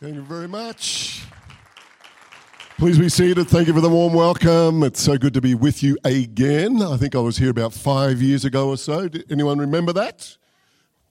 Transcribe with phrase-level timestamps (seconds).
[0.00, 1.22] Thank you very much.
[2.76, 3.48] Please be seated.
[3.48, 4.82] Thank you for the warm welcome.
[4.82, 6.82] It's so good to be with you again.
[6.82, 9.08] I think I was here about five years ago or so.
[9.08, 10.36] Did anyone remember that?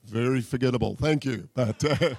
[0.04, 0.96] Very forgettable.
[0.96, 1.48] Thank you.
[1.54, 2.14] But uh,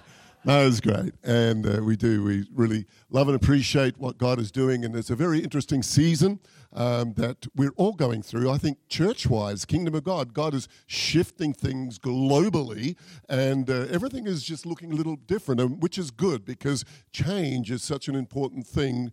[0.45, 1.13] no, was great.
[1.23, 2.23] And uh, we do.
[2.23, 4.85] We really love and appreciate what God is doing.
[4.85, 6.39] And it's a very interesting season
[6.71, 8.51] um, that we're all going through.
[8.51, 12.95] I think church wise, Kingdom of God, God is shifting things globally,
[13.27, 17.81] and uh, everything is just looking a little different, which is good because change is
[17.81, 19.11] such an important thing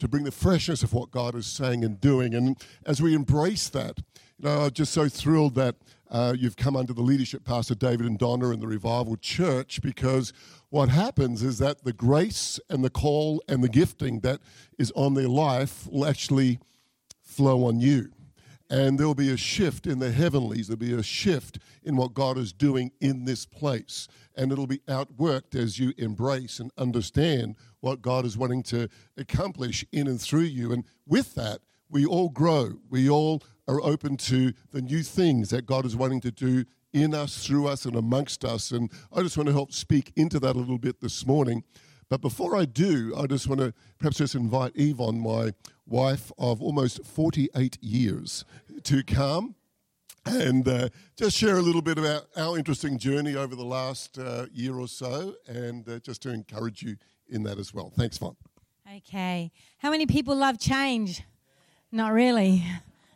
[0.00, 2.34] to bring the freshness of what God is saying and doing.
[2.34, 4.00] And as we embrace that,
[4.38, 5.76] you know, I'm just so thrilled that
[6.10, 10.32] uh, you've come under the leadership, Pastor David and Donna, in the Revival Church, because
[10.70, 14.40] what happens is that the grace and the call and the gifting that
[14.78, 16.58] is on their life will actually
[17.22, 18.10] flow on you.
[18.70, 20.68] And there'll be a shift in the heavenlies.
[20.68, 24.08] There'll be a shift in what God is doing in this place.
[24.36, 29.84] And it'll be outworked as you embrace and understand what God is wanting to accomplish
[29.92, 30.72] in and through you.
[30.72, 32.74] And with that, we all grow.
[32.90, 37.14] We all are open to the new things that God is wanting to do in
[37.14, 38.70] us, through us, and amongst us.
[38.70, 41.64] And I just want to help speak into that a little bit this morning.
[42.08, 45.52] But before I do, I just want to perhaps just invite Yvonne, my
[45.86, 48.44] wife of almost 48 years,
[48.84, 49.56] to come
[50.26, 54.46] and uh, just share a little bit about our interesting journey over the last uh,
[54.52, 56.96] year or so and uh, just to encourage you
[57.28, 57.92] in that as well.
[57.96, 58.36] Thanks, Vaughn.
[58.96, 59.50] Okay.
[59.78, 61.22] How many people love change?
[61.94, 62.64] Not really.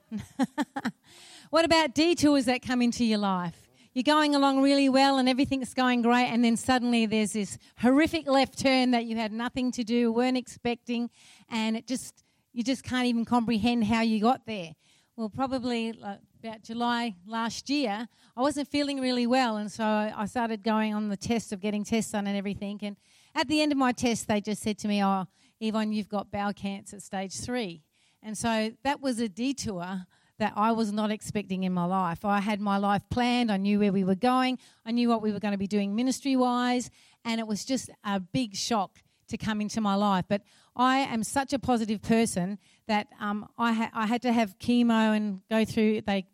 [1.51, 3.69] what about detours that come into your life?
[3.93, 8.29] you're going along really well and everything's going great, and then suddenly there's this horrific
[8.29, 11.11] left turn that you had nothing to do, weren't expecting,
[11.49, 14.77] and it just you just can't even comprehend how you got there.
[15.17, 18.07] Well, probably like about July last year,
[18.37, 21.83] I wasn't feeling really well, and so I started going on the test of getting
[21.83, 22.79] tests done and everything.
[22.83, 22.97] And
[23.35, 25.27] at the end of my test, they just said to me, "Oh,
[25.61, 27.83] Yvonne, you've got bowel cancer stage three.
[28.23, 30.07] And so that was a detour
[30.39, 32.25] that I was not expecting in my life.
[32.25, 35.33] I had my life planned, I knew where we were going, I knew what we
[35.33, 36.91] were going to be doing ministry wise,
[37.25, 40.25] and it was just a big shock to come into my life.
[40.29, 40.43] But
[40.77, 45.17] I am such a positive person that um, I, ha- I had to have chemo
[45.17, 46.27] and go through, they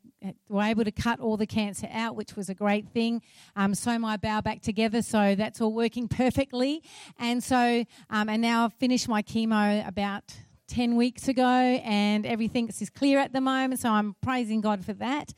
[0.49, 3.23] were able to cut all the cancer out, which was a great thing.
[3.56, 6.83] Um, sew my bow back together, so that's all working perfectly.
[7.19, 10.34] And so, um, and now I've finished my chemo about
[10.69, 14.92] 10 weeks ago, and everything is clear at the moment, so I'm praising God for
[14.94, 15.32] that.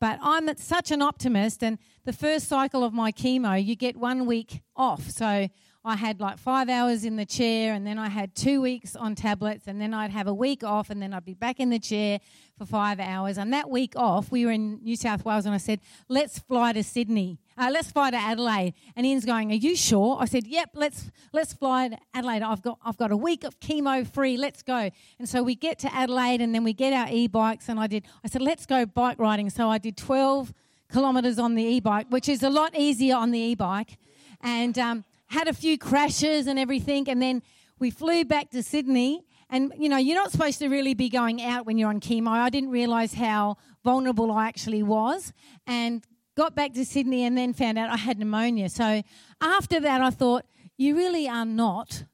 [0.00, 4.26] But I'm such an optimist, and the first cycle of my chemo, you get one
[4.26, 5.08] week off.
[5.10, 5.48] So
[5.84, 9.14] I had like five hours in the chair, and then I had two weeks on
[9.14, 11.78] tablets, and then I'd have a week off, and then I'd be back in the
[11.78, 12.18] chair
[12.58, 13.38] for five hours.
[13.38, 16.72] And that week off, we were in New South Wales, and I said, Let's fly
[16.72, 17.38] to Sydney.
[17.56, 18.74] Uh, let's fly to Adelaide.
[18.96, 20.16] And Ian's going, Are you sure?
[20.20, 22.42] I said, Yep, let's let's fly to Adelaide.
[22.42, 24.36] I've got I've got a week of chemo free.
[24.36, 24.90] Let's go.
[25.18, 28.06] And so we get to Adelaide and then we get our e-bikes and I did
[28.24, 29.50] I said, Let's go bike riding.
[29.50, 30.52] So I did twelve
[30.92, 33.98] kilometres on the e-bike, which is a lot easier on the e-bike.
[34.42, 37.42] And um, had a few crashes and everything, and then
[37.78, 39.24] we flew back to Sydney.
[39.48, 42.28] And you know, you're not supposed to really be going out when you're on chemo.
[42.28, 45.32] I didn't realize how vulnerable I actually was,
[45.66, 46.02] and
[46.36, 48.68] got back to Sydney and then found out I had pneumonia.
[48.68, 49.02] So
[49.40, 50.44] after that, I thought,
[50.78, 52.04] you really are not,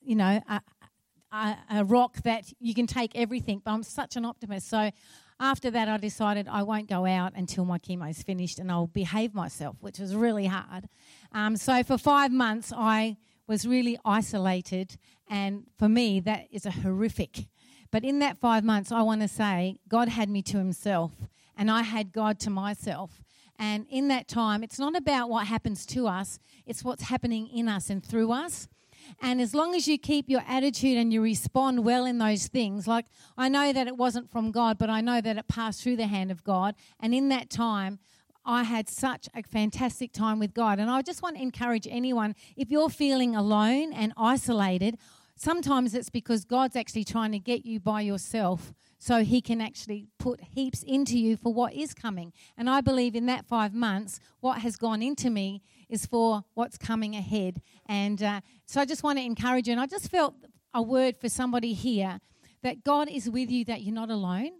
[0.00, 0.60] you know, a,
[1.30, 3.62] a, a rock that you can take everything.
[3.64, 4.68] But I'm such an optimist.
[4.68, 4.90] So
[5.40, 8.86] after that, I decided I won't go out until my chemo is finished and I'll
[8.86, 10.88] behave myself, which was really hard.
[11.32, 14.96] Um, so for five months, I was really isolated,
[15.28, 17.48] and for me, that is a horrific.
[17.90, 21.12] But in that five months, I want to say God had me to Himself,
[21.56, 23.21] and I had God to myself.
[23.58, 27.68] And in that time, it's not about what happens to us, it's what's happening in
[27.68, 28.68] us and through us.
[29.20, 32.86] And as long as you keep your attitude and you respond well in those things,
[32.86, 35.96] like I know that it wasn't from God, but I know that it passed through
[35.96, 36.74] the hand of God.
[37.00, 37.98] And in that time,
[38.44, 40.78] I had such a fantastic time with God.
[40.78, 44.98] And I just want to encourage anyone if you're feeling alone and isolated,
[45.36, 48.72] sometimes it's because God's actually trying to get you by yourself
[49.02, 52.32] so he can actually put heaps into you for what is coming.
[52.56, 56.78] And I believe in that five months, what has gone into me is for what's
[56.78, 57.60] coming ahead.
[57.86, 59.72] And uh, so I just want to encourage you.
[59.72, 60.36] And I just felt
[60.72, 62.20] a word for somebody here
[62.62, 64.52] that God is with you, that you're not alone.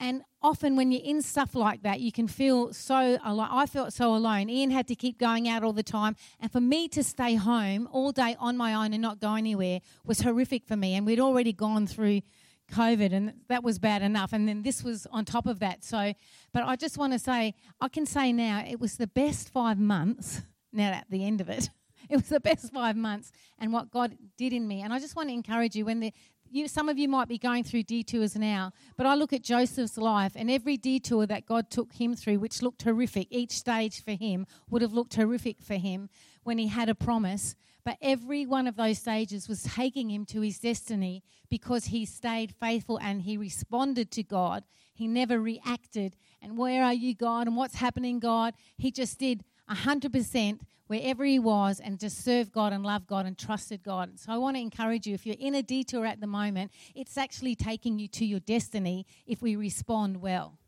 [0.00, 3.48] And often when you're in stuff like that, you can feel so alone.
[3.50, 4.48] I felt so alone.
[4.48, 6.16] Ian had to keep going out all the time.
[6.40, 9.80] And for me to stay home all day on my own and not go anywhere
[10.02, 10.94] was horrific for me.
[10.94, 12.22] And we'd already gone through
[12.72, 14.32] COVID, and that was bad enough.
[14.32, 15.84] And then this was on top of that.
[15.84, 16.14] So,
[16.52, 19.78] but I just want to say, I can say now, it was the best five
[19.78, 20.42] months.
[20.74, 21.68] Now, at the end of it,
[22.08, 24.80] it was the best five months and what God did in me.
[24.80, 26.14] And I just want to encourage you when the
[26.52, 29.96] you, some of you might be going through detours now, but I look at Joseph's
[29.96, 34.12] life and every detour that God took him through, which looked horrific, each stage for
[34.12, 36.10] him would have looked horrific for him
[36.42, 37.56] when he had a promise.
[37.84, 42.54] But every one of those stages was taking him to his destiny because he stayed
[42.54, 44.64] faithful and he responded to God.
[44.94, 46.16] He never reacted.
[46.40, 47.46] And where are you, God?
[47.46, 48.54] And what's happening, God?
[48.76, 53.36] He just did 100% wherever he was and just served God and loved God and
[53.36, 54.20] trusted God.
[54.20, 57.16] So I want to encourage you if you're in a detour at the moment, it's
[57.16, 60.58] actually taking you to your destiny if we respond well.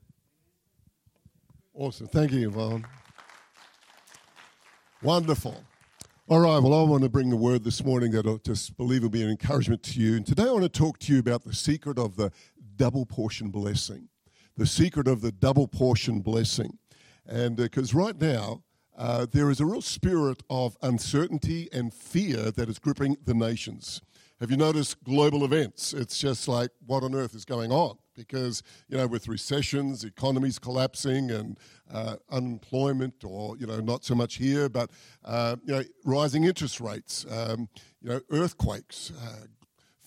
[1.75, 2.06] Awesome.
[2.06, 2.87] Thank you, Yvonne.
[5.02, 5.62] Wonderful.
[6.26, 9.03] All right, well, I want to bring the word this morning that I just believe
[9.03, 10.17] will be an encouragement to you.
[10.17, 12.32] And today I want to talk to you about the secret of the
[12.76, 14.09] double portion blessing.
[14.56, 16.79] The secret of the double portion blessing.
[17.26, 18.62] And because uh, right now,
[18.97, 24.00] uh, there is a real spirit of uncertainty and fear that is gripping the nations.
[24.41, 25.93] Have you noticed global events?
[25.93, 27.99] It's just like, what on earth is going on?
[28.14, 31.58] Because, you know, with recessions, economies collapsing, and
[31.93, 34.90] uh, unemployment, or, you know, not so much here, but,
[35.25, 37.69] uh, you know, rising interest rates, um,
[38.02, 39.46] you know, earthquakes, uh,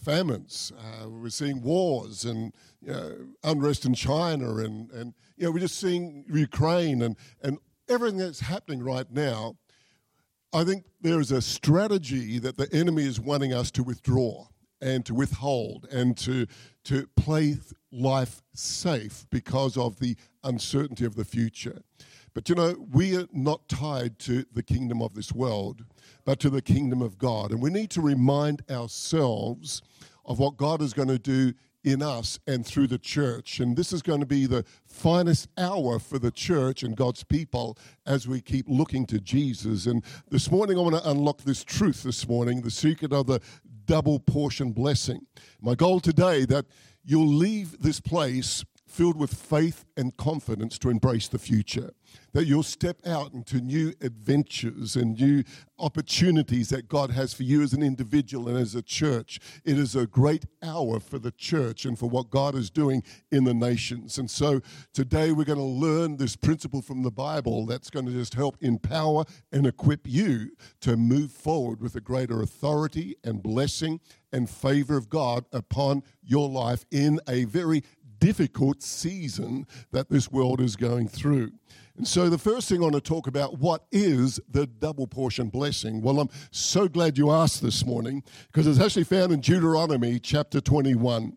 [0.04, 0.72] famines.
[0.78, 5.60] Uh, we're seeing wars and you know, unrest in China, and, and you know, we're
[5.60, 7.58] just seeing Ukraine and, and
[7.90, 9.58] everything that's happening right now.
[10.54, 14.48] I think there is a strategy that the enemy is wanting us to withdraw
[14.82, 16.48] and to withhold and to,
[16.88, 17.58] to play
[17.92, 21.82] life safe because of the uncertainty of the future.
[22.34, 25.84] But you know, we are not tied to the kingdom of this world,
[26.24, 27.52] but to the kingdom of God.
[27.52, 29.82] And we need to remind ourselves
[30.24, 31.54] of what God is going to do
[31.84, 33.60] in us and through the church.
[33.60, 37.78] And this is going to be the finest hour for the church and God's people
[38.06, 39.86] as we keep looking to Jesus.
[39.86, 43.42] And this morning, I want to unlock this truth this morning the secret of the
[43.88, 45.22] double portion blessing.
[45.60, 46.66] My goal today that
[47.04, 51.92] you'll leave this place filled with faith and confidence to embrace the future.
[52.34, 55.44] That you'll step out into new adventures and new
[55.78, 59.40] opportunities that God has for you as an individual and as a church.
[59.66, 63.44] It is a great hour for the church and for what God is doing in
[63.44, 64.18] the nations.
[64.18, 64.62] And so
[64.94, 68.58] today we're going to learn this principle from the Bible that's going to just help
[68.62, 70.52] empower and equip you
[70.82, 74.00] to move forward with a greater authority and blessing
[74.32, 77.84] and favor of God upon your life in a very
[78.20, 81.52] difficult season that this world is going through.
[81.98, 85.50] And so, the first thing I want to talk about what is the double portion
[85.50, 86.02] blessing?
[86.02, 90.62] Well, I'm so glad you asked this morning because it's actually found in Deuteronomy chapter
[90.62, 91.36] 21.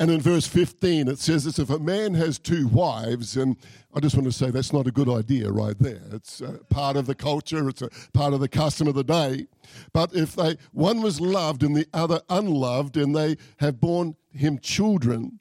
[0.00, 3.56] And in verse 15, it says this if a man has two wives, and
[3.92, 6.00] I just want to say that's not a good idea right there.
[6.12, 9.46] It's uh, part of the culture, it's a part of the custom of the day.
[9.92, 14.58] But if they one was loved and the other unloved, and they have borne him
[14.60, 15.40] children,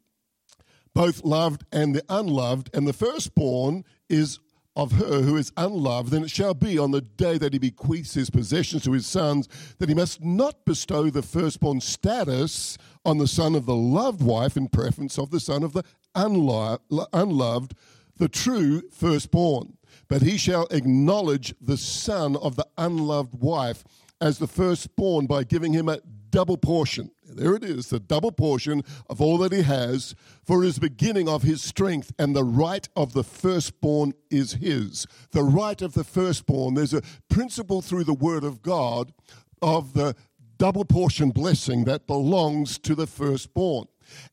[0.97, 4.39] both loved and the unloved, and the firstborn is
[4.75, 8.15] of her who is unloved, then it shall be on the day that he bequeaths
[8.15, 9.47] his possessions to his sons
[9.77, 14.57] that he must not bestow the firstborn status on the son of the loved wife
[14.57, 15.83] in preference of the son of the
[16.15, 17.75] unloved,
[18.17, 19.77] the true firstborn.
[20.07, 23.83] But he shall acknowledge the son of the unloved wife
[24.19, 26.00] as the firstborn by giving him a
[26.31, 27.11] double portion.
[27.38, 31.44] There it is, the double portion of all that he has, for his beginning of
[31.44, 35.06] his strength, and the right of the firstborn is his.
[35.32, 36.74] The right of the firstborn.
[36.74, 39.13] There's a principle through the word of God
[39.62, 40.15] of the
[40.58, 43.86] double portion blessing that belongs to the firstborn.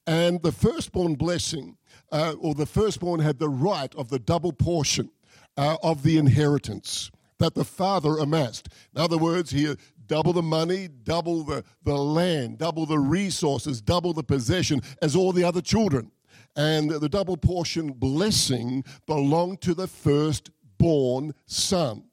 [0.06, 1.76] And the firstborn blessing,
[2.11, 5.11] uh, or the firstborn had the right of the double portion
[5.56, 8.68] uh, of the inheritance that the father amassed.
[8.94, 9.75] In other words, he
[10.06, 15.32] double the money, double the, the land, double the resources, double the possession as all
[15.32, 16.11] the other children.
[16.56, 22.04] And the double portion blessing belonged to the firstborn son.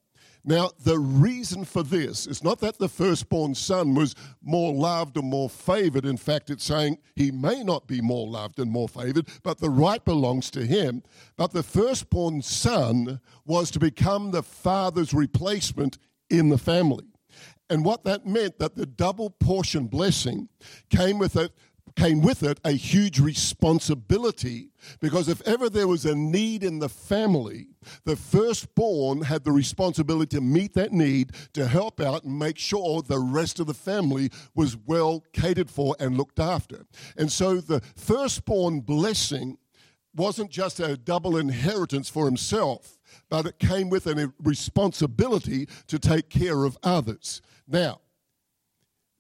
[0.44, 5.24] Now, the reason for this is not that the firstborn son was more loved or
[5.24, 6.04] more favored.
[6.04, 9.70] In fact, it's saying he may not be more loved and more favored, but the
[9.70, 11.04] right belongs to him.
[11.38, 16.00] But the firstborn son was to become the father's replacement
[16.32, 17.11] in the family.
[17.72, 20.50] And what that meant that the double portion blessing
[20.90, 21.54] came with it
[21.96, 26.90] came with it a huge responsibility because if ever there was a need in the
[26.90, 27.68] family,
[28.06, 33.02] the firstborn had the responsibility to meet that need, to help out and make sure
[33.02, 36.86] the rest of the family was well catered for and looked after.
[37.18, 39.58] And so the firstborn blessing
[40.16, 43.00] wasn't just a double inheritance for himself,
[43.30, 47.42] but it came with a responsibility to take care of others.
[47.68, 48.02] Now,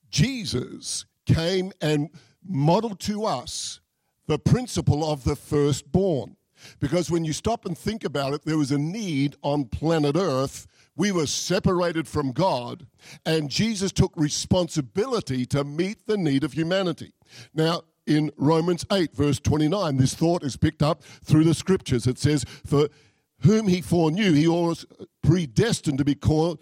[0.09, 2.09] Jesus came and
[2.43, 3.79] modeled to us
[4.27, 6.35] the principle of the firstborn.
[6.79, 10.67] Because when you stop and think about it, there was a need on planet Earth.
[10.95, 12.85] We were separated from God,
[13.25, 17.13] and Jesus took responsibility to meet the need of humanity.
[17.53, 22.07] Now, in Romans 8, verse 29, this thought is picked up through the scriptures.
[22.07, 22.89] It says, For
[23.43, 24.85] whom he foreknew, he was
[25.21, 26.61] predestined to be called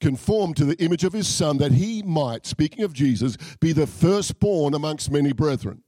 [0.00, 3.86] conformed to the image of his son that he might speaking of jesus be the
[3.86, 5.82] firstborn amongst many brethren.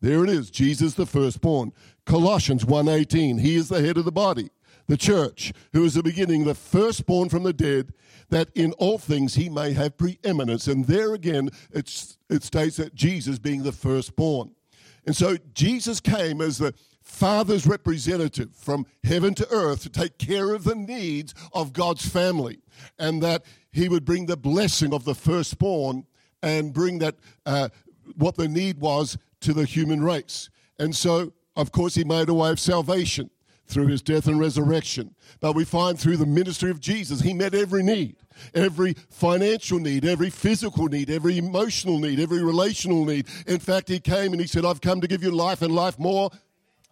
[0.00, 1.72] There it is jesus the firstborn.
[2.04, 4.50] Colossians 1.18 he is the head of the body
[4.88, 7.92] the church who is the beginning the firstborn from the dead
[8.30, 10.66] that in all things he may have preeminence.
[10.66, 11.88] And there again it
[12.42, 14.52] states that jesus being the firstborn.
[15.06, 20.54] And so jesus came as the Father's representative from heaven to earth to take care
[20.54, 22.60] of the needs of God's family,
[22.98, 26.06] and that He would bring the blessing of the firstborn
[26.42, 27.16] and bring that
[27.46, 27.68] uh,
[28.16, 30.50] what the need was to the human race.
[30.78, 33.30] And so, of course, He made a way of salvation
[33.66, 35.14] through His death and resurrection.
[35.40, 38.16] But we find through the ministry of Jesus, He met every need
[38.54, 43.26] every financial need, every physical need, every emotional need, every relational need.
[43.46, 45.98] In fact, he came and he said, I've come to give you life and life
[45.98, 46.30] more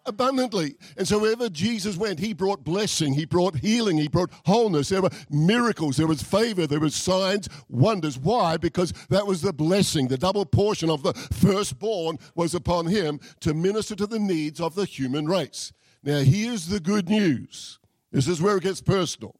[0.05, 0.75] abundantly.
[0.97, 4.89] And so wherever Jesus went, he brought blessing, he brought healing, he brought wholeness.
[4.89, 8.17] There were miracles, there was favor, there was signs, wonders.
[8.17, 8.57] Why?
[8.57, 10.07] Because that was the blessing.
[10.07, 14.75] The double portion of the firstborn was upon him to minister to the needs of
[14.75, 15.73] the human race.
[16.03, 17.79] Now, here's the good news.
[18.11, 19.39] This is where it gets personal.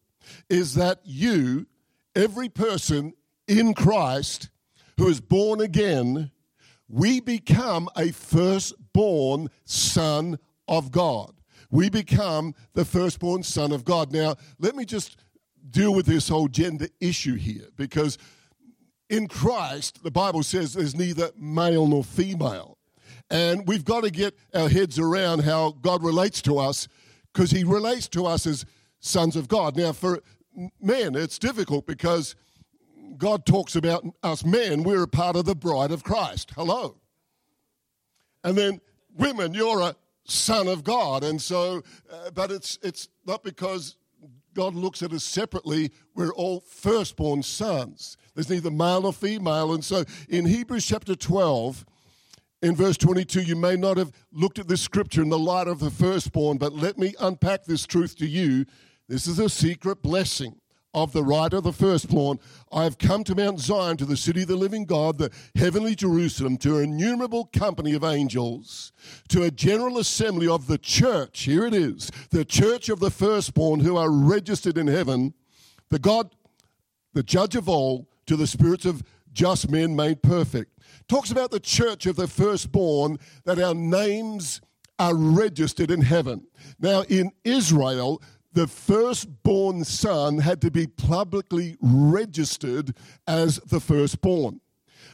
[0.50, 1.66] Is that you,
[2.16, 3.14] every person
[3.48, 4.50] in Christ
[4.98, 6.32] who is born again,
[6.88, 10.38] we become a firstborn son
[10.72, 11.34] of God.
[11.70, 14.12] We become the firstborn son of God.
[14.12, 15.18] Now, let me just
[15.70, 18.18] deal with this whole gender issue here because
[19.10, 22.78] in Christ, the Bible says there's neither male nor female.
[23.30, 26.88] And we've got to get our heads around how God relates to us
[27.34, 28.66] because he relates to us as
[29.00, 29.76] sons of God.
[29.76, 30.22] Now, for
[30.82, 32.36] men, it's difficult because
[33.18, 36.52] God talks about us men, we're a part of the bride of Christ.
[36.56, 36.98] Hello.
[38.44, 38.82] And then
[39.16, 39.96] women, you're a
[40.32, 41.24] son of God.
[41.24, 43.98] And so, uh, but it's, it's not because
[44.54, 45.92] God looks at us separately.
[46.16, 48.18] We're all firstborn sons.
[48.36, 49.74] There's neither male nor female.
[49.74, 51.86] And so in Hebrews chapter 12,
[52.62, 55.80] in verse 22, you may not have looked at this scripture in the light of
[55.80, 58.66] the firstborn, but let me unpack this truth to you.
[59.08, 60.61] This is a secret blessing
[60.94, 62.40] of the right of the firstborn,
[62.72, 65.96] I have come to Mount Zion, to the city of the living God, the heavenly
[65.96, 68.92] Jerusalem, to an innumerable company of angels,
[69.30, 71.44] to a general assembly of the church.
[71.44, 75.34] Here it is the church of the firstborn who are registered in heaven,
[75.90, 76.36] the God,
[77.14, 80.78] the judge of all, to the spirits of just men made perfect.
[81.08, 84.62] Talks about the church of the firstborn, that our names
[85.00, 86.46] are registered in heaven.
[86.80, 88.22] Now, in Israel,
[88.54, 92.96] the firstborn son had to be publicly registered
[93.28, 94.60] as the firstborn.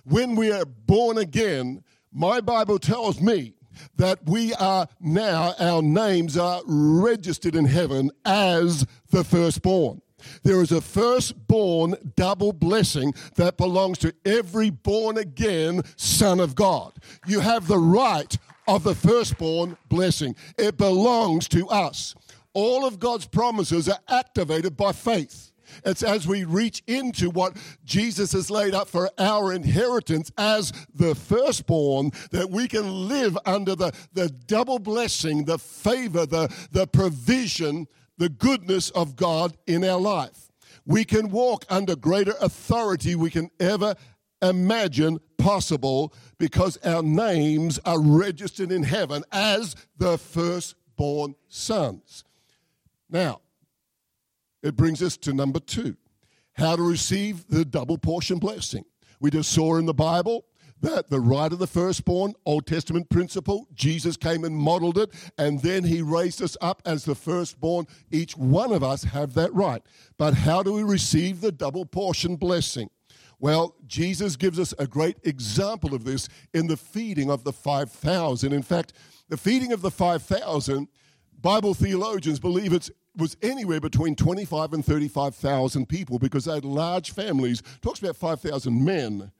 [0.04, 3.54] When we are born again, my Bible tells me
[3.96, 10.02] that we are now, our names are registered in heaven as the firstborn.
[10.44, 16.94] There is a firstborn double blessing that belongs to every born again son of God.
[17.28, 18.36] You have the right
[18.68, 22.16] of the firstborn blessing, it belongs to us
[22.58, 25.52] all of God's promises are activated by faith.
[25.86, 31.14] It's as we reach into what Jesus has laid up for our inheritance as the
[31.14, 37.86] firstborn that we can live under the, the double blessing, the favor, the, the provision,
[38.18, 40.50] the goodness of God in our life.
[40.84, 43.94] We can walk under greater authority we can ever
[44.42, 52.24] imagine possible because our names are registered in heaven as the firstborn sons.
[53.10, 53.42] Now,
[54.64, 55.96] it brings us to number two
[56.54, 58.84] how to receive the double portion blessing.
[59.20, 60.46] We just saw in the Bible
[60.82, 65.62] that the right of the firstborn, Old Testament principle, Jesus came and modeled it, and
[65.62, 67.88] then he raised us up as the firstborn.
[68.12, 69.82] Each one of us have that right.
[70.18, 72.90] But how do we receive the double portion blessing?
[73.40, 78.52] Well, Jesus gives us a great example of this in the feeding of the 5,000.
[78.52, 78.94] In fact,
[79.30, 80.88] the feeding of the 5,000
[81.42, 87.12] Bible theologians believe it was anywhere between 25 and 35,000 people because they had large
[87.12, 87.60] families.
[87.60, 89.32] It Talks about 5,000 men,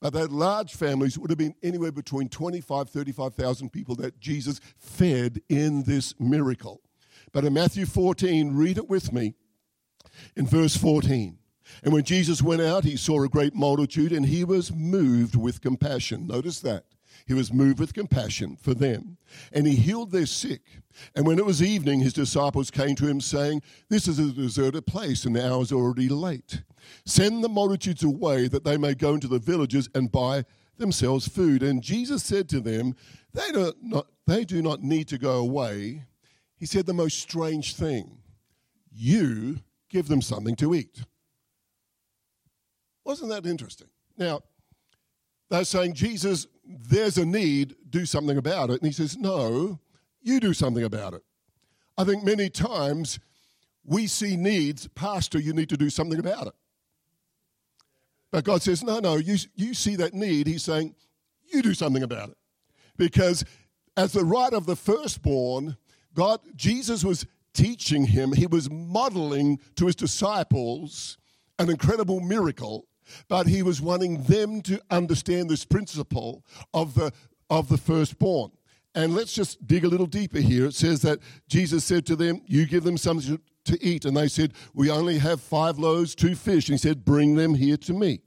[0.00, 1.16] but they had large families.
[1.16, 6.80] It would have been anywhere between 25, 35,000 people that Jesus fed in this miracle.
[7.32, 9.34] But in Matthew 14, read it with me
[10.34, 11.38] in verse 14.
[11.82, 15.60] And when Jesus went out, he saw a great multitude and he was moved with
[15.60, 16.26] compassion.
[16.26, 16.84] Notice that.
[17.26, 19.18] He was moved with compassion for them,
[19.52, 20.62] and he healed their sick.
[21.14, 24.86] And when it was evening, his disciples came to him, saying, This is a deserted
[24.86, 26.62] place, and the hour is already late.
[27.04, 30.44] Send the multitudes away that they may go into the villages and buy
[30.78, 31.64] themselves food.
[31.64, 32.94] And Jesus said to them,
[33.34, 36.04] They do not, they do not need to go away.
[36.56, 38.18] He said the most strange thing
[38.92, 39.58] You
[39.90, 41.02] give them something to eat.
[43.04, 43.88] Wasn't that interesting?
[44.16, 44.42] Now,
[45.50, 48.80] they're saying, Jesus, there's a need, do something about it.
[48.80, 49.78] And he says, No,
[50.20, 51.22] you do something about it.
[51.96, 53.18] I think many times
[53.84, 56.54] we see needs, Pastor, you need to do something about it.
[58.30, 60.46] But God says, No, no, you, you see that need.
[60.46, 60.94] He's saying,
[61.52, 62.36] You do something about it.
[62.96, 63.44] Because
[63.96, 65.76] as the right of the firstborn,
[66.14, 71.18] God, Jesus was teaching him, he was modeling to his disciples
[71.58, 72.86] an incredible miracle
[73.28, 76.44] but he was wanting them to understand this principle
[76.74, 77.12] of the,
[77.50, 78.50] of the firstborn.
[78.94, 80.66] And let's just dig a little deeper here.
[80.66, 84.06] It says that Jesus said to them, You give them something to eat.
[84.06, 86.68] And they said, We only have five loaves, two fish.
[86.68, 88.20] And he said, Bring them here to me.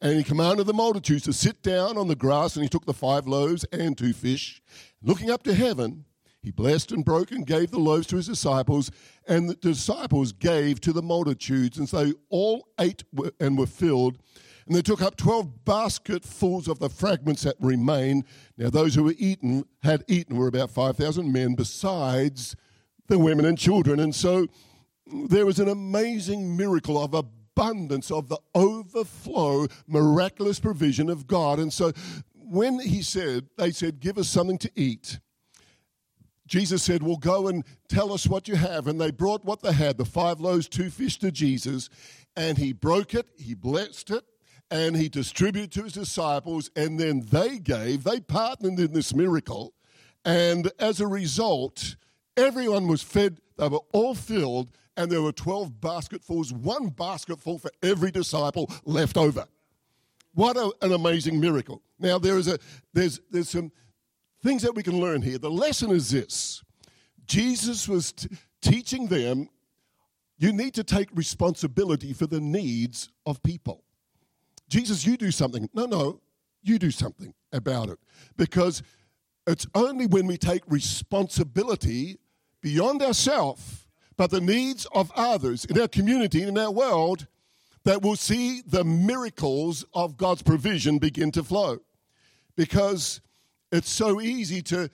[0.00, 2.94] And he commanded the multitudes to sit down on the grass, and he took the
[2.94, 4.62] five loaves and two fish.
[5.02, 6.06] Looking up to heaven,
[6.46, 8.92] he blessed and broke and gave the loaves to his disciples,
[9.26, 11.76] and the disciples gave to the multitudes.
[11.76, 13.02] And so all ate
[13.40, 14.18] and were filled.
[14.64, 18.26] And they took up 12 basketfuls of the fragments that remained.
[18.56, 22.54] Now, those who were eaten had eaten were about 5,000 men, besides
[23.08, 23.98] the women and children.
[23.98, 24.46] And so
[25.26, 31.58] there was an amazing miracle of abundance, of the overflow, miraculous provision of God.
[31.58, 31.90] And so
[32.34, 35.18] when he said, they said, Give us something to eat
[36.46, 38.86] Jesus said, Well, go and tell us what you have.
[38.86, 41.88] And they brought what they had the five loaves, two fish to Jesus.
[42.36, 44.24] And he broke it, he blessed it,
[44.70, 46.70] and he distributed to his disciples.
[46.76, 49.74] And then they gave, they partnered in this miracle.
[50.24, 51.96] And as a result,
[52.36, 57.70] everyone was fed, they were all filled, and there were 12 basketfuls, one basketful for
[57.82, 59.46] every disciple left over.
[60.34, 61.82] What a, an amazing miracle.
[61.98, 62.58] Now, there is a,
[62.92, 63.72] there's, there's some
[64.46, 65.38] things that we can learn here.
[65.38, 66.62] The lesson is this
[67.26, 68.28] Jesus was t-
[68.62, 69.48] teaching them
[70.38, 73.82] you need to take responsibility for the needs of people.
[74.68, 75.68] Jesus, you do something.
[75.72, 76.20] No, no,
[76.62, 77.98] you do something about it.
[78.36, 78.82] Because
[79.46, 82.18] it's only when we take responsibility
[82.60, 87.26] beyond ourselves, but the needs of others in our community, and in our world,
[87.84, 91.78] that we'll see the miracles of God's provision begin to flow.
[92.56, 93.20] Because
[93.76, 94.90] it's so easy to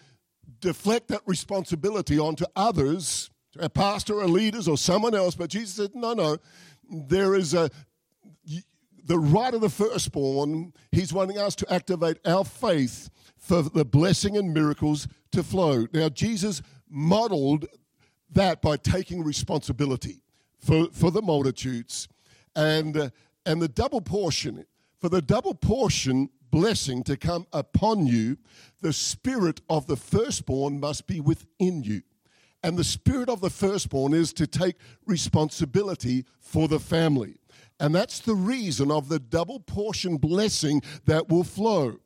[0.60, 5.34] deflect that responsibility onto others, a pastor or leaders or someone else.
[5.34, 6.38] But Jesus said, no, no,
[6.90, 7.70] there is a
[9.04, 10.72] the right of the firstborn.
[10.92, 15.86] He's wanting us to activate our faith for the blessing and miracles to flow.
[15.92, 17.66] Now, Jesus modeled
[18.30, 20.22] that by taking responsibility
[20.58, 22.08] for, for the multitudes
[22.54, 23.10] and, uh,
[23.44, 24.64] and the double portion.
[25.00, 28.38] For the double portion, blessing to come upon you,
[28.80, 32.02] the spirit of the firstborn must be within you.
[32.62, 37.40] And the spirit of the firstborn is to take responsibility for the family.
[37.80, 41.96] And that's the reason of the double portion blessing that will flow.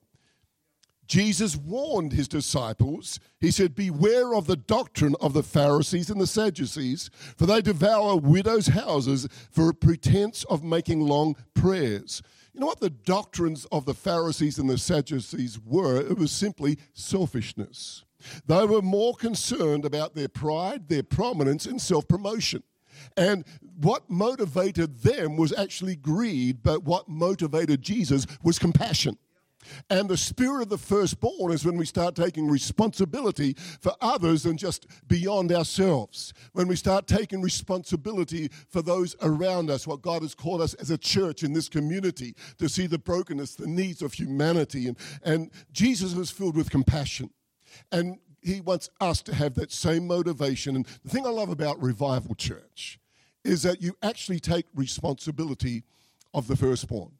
[1.06, 3.20] Jesus warned his disciples.
[3.38, 8.16] He said, Beware of the doctrine of the Pharisees and the Sadducees, for they devour
[8.16, 12.22] widows' houses for a pretense of making long prayers.
[12.56, 16.00] You know what the doctrines of the Pharisees and the Sadducees were?
[16.00, 18.06] It was simply selfishness.
[18.46, 22.62] They were more concerned about their pride, their prominence, and self promotion.
[23.14, 23.44] And
[23.82, 29.18] what motivated them was actually greed, but what motivated Jesus was compassion.
[29.90, 34.58] And the spirit of the firstborn is when we start taking responsibility for others and
[34.58, 36.32] just beyond ourselves.
[36.52, 40.90] When we start taking responsibility for those around us, what God has called us as
[40.90, 44.88] a church in this community to see the brokenness, the needs of humanity.
[44.88, 47.30] And, and Jesus was filled with compassion.
[47.92, 50.76] And he wants us to have that same motivation.
[50.76, 53.00] And the thing I love about Revival Church
[53.44, 55.84] is that you actually take responsibility
[56.34, 57.12] of the firstborn.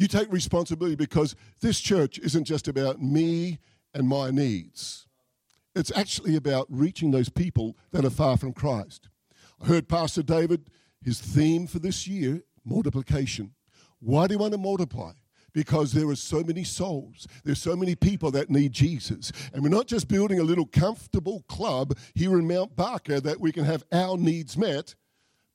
[0.00, 3.58] You take responsibility because this church isn't just about me
[3.92, 5.06] and my needs.
[5.74, 9.10] It's actually about reaching those people that are far from Christ.
[9.62, 10.70] I heard Pastor David,
[11.04, 13.52] his theme for this year, multiplication.
[13.98, 15.12] Why do you want to multiply?
[15.52, 17.26] because there are so many souls.
[17.42, 19.32] There's so many people that need Jesus.
[19.52, 23.50] And we're not just building a little comfortable club here in Mount Barker that we
[23.50, 24.94] can have our needs met,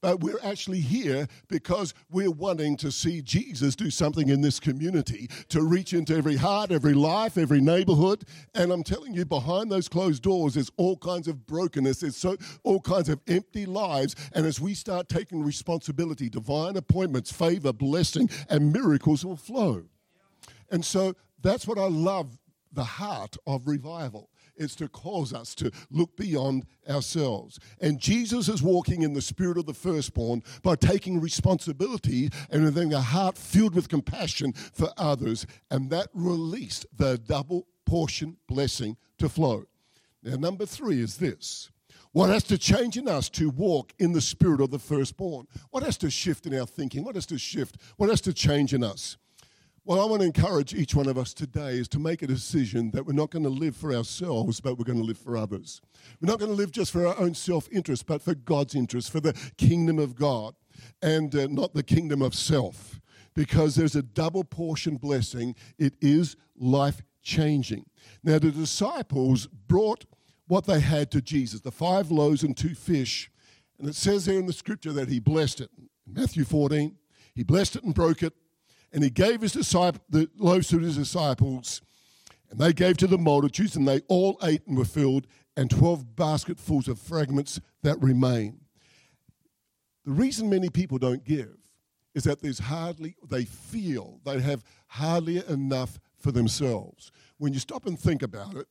[0.06, 5.28] but we're actually here because we're wanting to see Jesus do something in this community,
[5.50, 8.24] to reach into every heart, every life, every neighborhood.
[8.54, 12.38] And I'm telling you, behind those closed doors, there's all kinds of brokenness, there's so,
[12.62, 14.16] all kinds of empty lives.
[14.34, 19.86] And as we start taking responsibility, divine appointments, favor, blessing, and miracles will flow.
[20.70, 22.38] And so that's what I love
[22.72, 27.60] the heart of revival is to cause us to look beyond ourselves.
[27.82, 32.94] And Jesus is walking in the spirit of the firstborn by taking responsibility and having
[32.94, 35.46] a heart filled with compassion for others.
[35.70, 39.66] And that released the double portion blessing to flow.
[40.24, 41.70] Now, number three is this.
[42.12, 45.48] What has to change in us to walk in the spirit of the firstborn?
[45.72, 47.04] What has to shift in our thinking?
[47.04, 47.78] What has to shift?
[47.98, 49.18] What has to change in us?
[49.88, 52.90] Well, I want to encourage each one of us today is to make a decision
[52.90, 55.80] that we're not going to live for ourselves, but we're going to live for others.
[56.20, 59.12] We're not going to live just for our own self interest, but for God's interest,
[59.12, 60.56] for the kingdom of God,
[61.04, 63.00] and uh, not the kingdom of self.
[63.36, 67.86] Because there's a double portion blessing, it is life changing.
[68.24, 70.06] Now, the disciples brought
[70.48, 73.30] what they had to Jesus the five loaves and two fish.
[73.78, 75.70] And it says there in the scripture that he blessed it.
[76.08, 76.96] Matthew 14,
[77.36, 78.34] he blessed it and broke it
[78.94, 81.82] and he gave his disciple, the loaves to his disciples,
[82.50, 86.16] and they gave to the multitudes, and they all ate and were filled, and 12
[86.16, 88.60] basketfuls of fragments that remain.
[90.06, 91.58] The reason many people don't give
[92.14, 97.12] is that there's hardly, they feel they have hardly enough for themselves.
[97.38, 98.68] When you stop and think about it,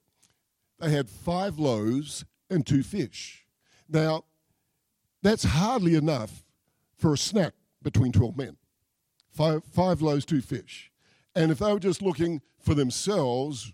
[0.79, 3.44] they had five loaves and two fish.
[3.88, 4.24] Now,
[5.22, 6.44] that's hardly enough
[6.96, 8.57] for a snack between 12 men
[9.35, 10.90] five, five loaves, two fish.
[11.35, 13.73] And if they were just looking for themselves,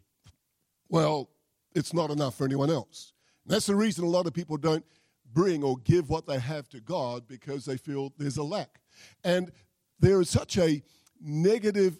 [0.88, 1.30] well,
[1.74, 3.12] it's not enough for anyone else.
[3.44, 4.84] And that's the reason a lot of people don't
[5.32, 8.80] bring or give what they have to God because they feel there's a lack.
[9.22, 9.52] And
[10.00, 10.82] there is such a
[11.20, 11.98] negative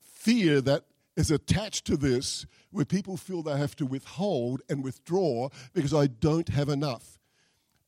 [0.00, 0.84] fear that
[1.16, 6.06] is attached to this where people feel they have to withhold and withdraw because I
[6.06, 7.18] don't have enough.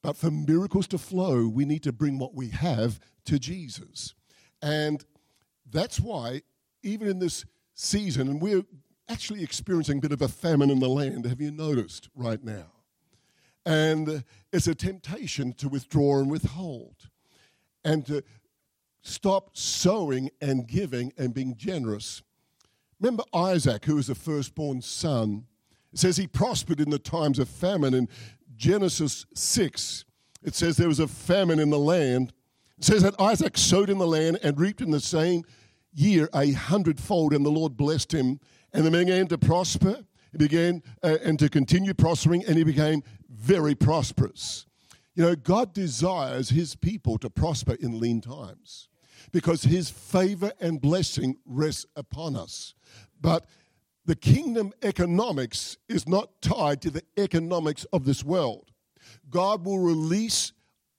[0.03, 4.15] But for miracles to flow, we need to bring what we have to Jesus.
[4.63, 5.05] And
[5.71, 6.43] that's why,
[6.83, 7.45] even in this
[7.75, 8.63] season, and we're
[9.09, 12.67] actually experiencing a bit of a famine in the land, have you noticed right now?
[13.67, 14.19] And uh,
[14.53, 16.97] it's a temptation to withdraw and withhold
[17.85, 18.23] and to
[19.03, 22.23] stop sowing and giving and being generous.
[23.01, 25.47] Remember Isaac, who was the firstborn son?
[25.93, 27.95] It says he prospered in the times of famine.
[27.95, 28.09] In
[28.57, 30.05] Genesis 6,
[30.45, 32.33] it says there was a famine in the land
[32.83, 35.45] it says that Isaac sowed in the land and reaped in the same
[35.95, 38.41] year a hundredfold, and the Lord blessed him.
[38.73, 39.99] And he began to prosper.
[40.33, 44.67] He began uh, and to continue prospering, and he became very prosperous.
[45.15, 48.89] You know, God desires his people to prosper in lean times
[49.31, 52.75] because his favor and blessing rests upon us.
[53.21, 53.47] But
[54.07, 58.73] the kingdom economics is not tied to the economics of this world.
[59.31, 60.53] God will release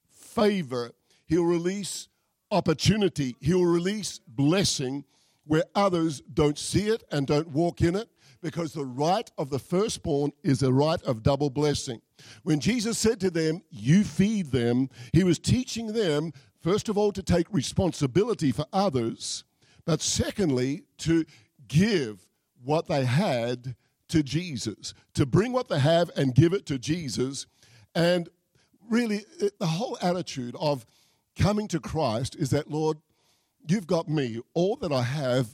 [0.10, 0.94] favor
[1.26, 2.08] He'll release
[2.52, 5.06] opportunity, He'll release blessing
[5.46, 8.10] where others don't see it and don't walk in it
[8.42, 12.02] because the right of the firstborn is a right of double blessing.
[12.44, 17.12] When Jesus said to them, You feed them, he was teaching them, first of all,
[17.14, 19.44] to take responsibility for others,
[19.86, 21.26] but secondly, to
[21.68, 22.26] give
[22.64, 23.76] what they had
[24.10, 27.48] to Jesus, to bring what they have and give it to Jesus.
[27.96, 28.30] And
[28.90, 29.26] really,
[29.60, 30.86] the whole attitude of
[31.38, 32.98] coming to Christ is that, Lord,
[33.68, 34.40] you've got me.
[34.54, 35.48] All that I have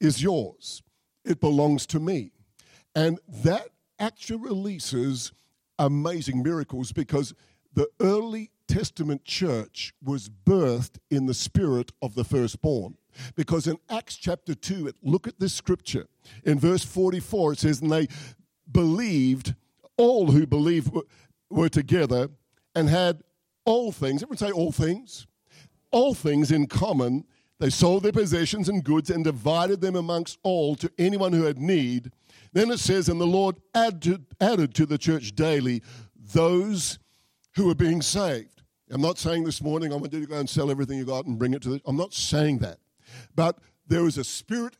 [0.00, 0.82] is yours,
[1.24, 2.32] it belongs to me.
[2.94, 5.32] And that actually releases
[5.78, 7.34] amazing miracles because
[7.74, 12.96] the early Testament church was birthed in the spirit of the firstborn.
[13.34, 16.06] Because in Acts chapter 2, look at this scripture.
[16.44, 18.08] In verse 44, it says, And they
[18.70, 19.54] believed,
[19.96, 20.96] all who believed
[21.50, 22.28] were together
[22.74, 23.22] and had
[23.70, 25.26] all things, everyone say all things,
[25.92, 27.24] all things in common.
[27.58, 31.58] They sold their possessions and goods and divided them amongst all to anyone who had
[31.58, 32.10] need.
[32.52, 35.82] Then it says, and the Lord added, added to the church daily
[36.34, 36.98] those
[37.54, 38.62] who were being saved.
[38.90, 41.26] I'm not saying this morning I want you to go and sell everything you got
[41.26, 41.80] and bring it to the.
[41.86, 42.78] I'm not saying that.
[43.36, 44.76] But there was a spirit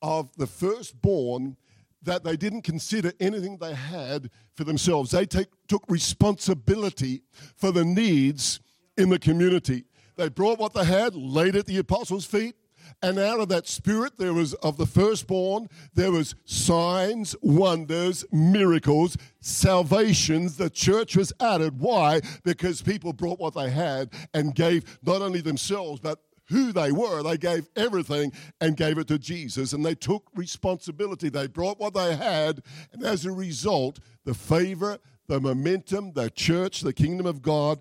[0.00, 1.56] of the firstborn
[2.02, 5.10] that they didn't consider anything they had for themselves.
[5.10, 7.22] They take, took responsibility
[7.56, 8.60] for the needs
[8.96, 9.84] in the community.
[10.16, 12.54] They brought what they had, laid at the apostles' feet,
[13.02, 19.16] And out of that spirit, there was of the firstborn, there was signs, wonders, miracles,
[19.40, 20.56] salvations.
[20.56, 21.80] The church was added.
[21.80, 22.20] Why?
[22.44, 26.18] Because people brought what they had and gave not only themselves, but
[26.50, 27.22] who they were.
[27.22, 29.72] They gave everything and gave it to Jesus.
[29.72, 31.28] And they took responsibility.
[31.28, 32.62] They brought what they had.
[32.92, 37.80] And as a result, the favor, the momentum, the church, the kingdom of God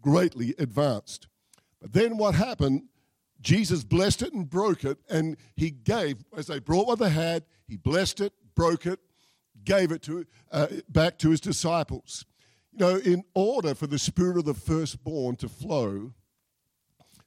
[0.00, 1.28] greatly advanced.
[1.80, 2.84] But then what happened?
[3.40, 7.44] Jesus blessed it and broke it, and he gave, as they brought what they had,
[7.68, 8.98] he blessed it, broke it,
[9.64, 12.24] gave it to, uh, back to his disciples.
[12.72, 16.14] You know, in order for the spirit of the firstborn to flow,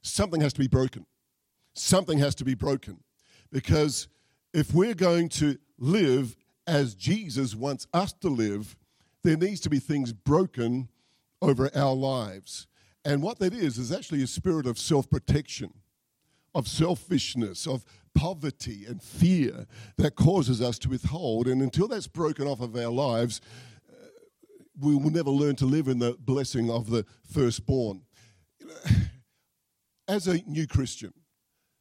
[0.02, 1.06] something has to be broken.
[1.74, 2.98] Something has to be broken.
[3.50, 4.08] Because
[4.52, 6.36] if we're going to live
[6.66, 8.76] as Jesus wants us to live,
[9.22, 10.88] there needs to be things broken
[11.40, 12.66] over our lives.
[13.04, 15.72] And what that is, is actually a spirit of self protection,
[16.54, 17.84] of selfishness, of
[18.14, 21.48] poverty and fear that causes us to withhold.
[21.48, 23.40] And until that's broken off of our lives,
[23.90, 23.94] uh,
[24.80, 28.02] we will never learn to live in the blessing of the firstborn.
[30.12, 31.14] As a new Christian,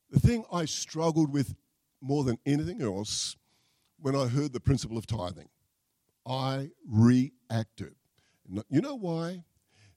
[0.09, 1.53] the thing I struggled with
[1.99, 3.35] more than anything else
[3.99, 5.49] when I heard the principle of tithing,
[6.25, 7.93] I reacted.
[8.69, 9.43] You know why?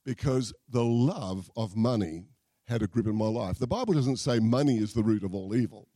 [0.04, 2.24] Because the love of money
[2.66, 3.60] had a grip in my life.
[3.60, 5.86] The Bible doesn't say money is the root of all evil.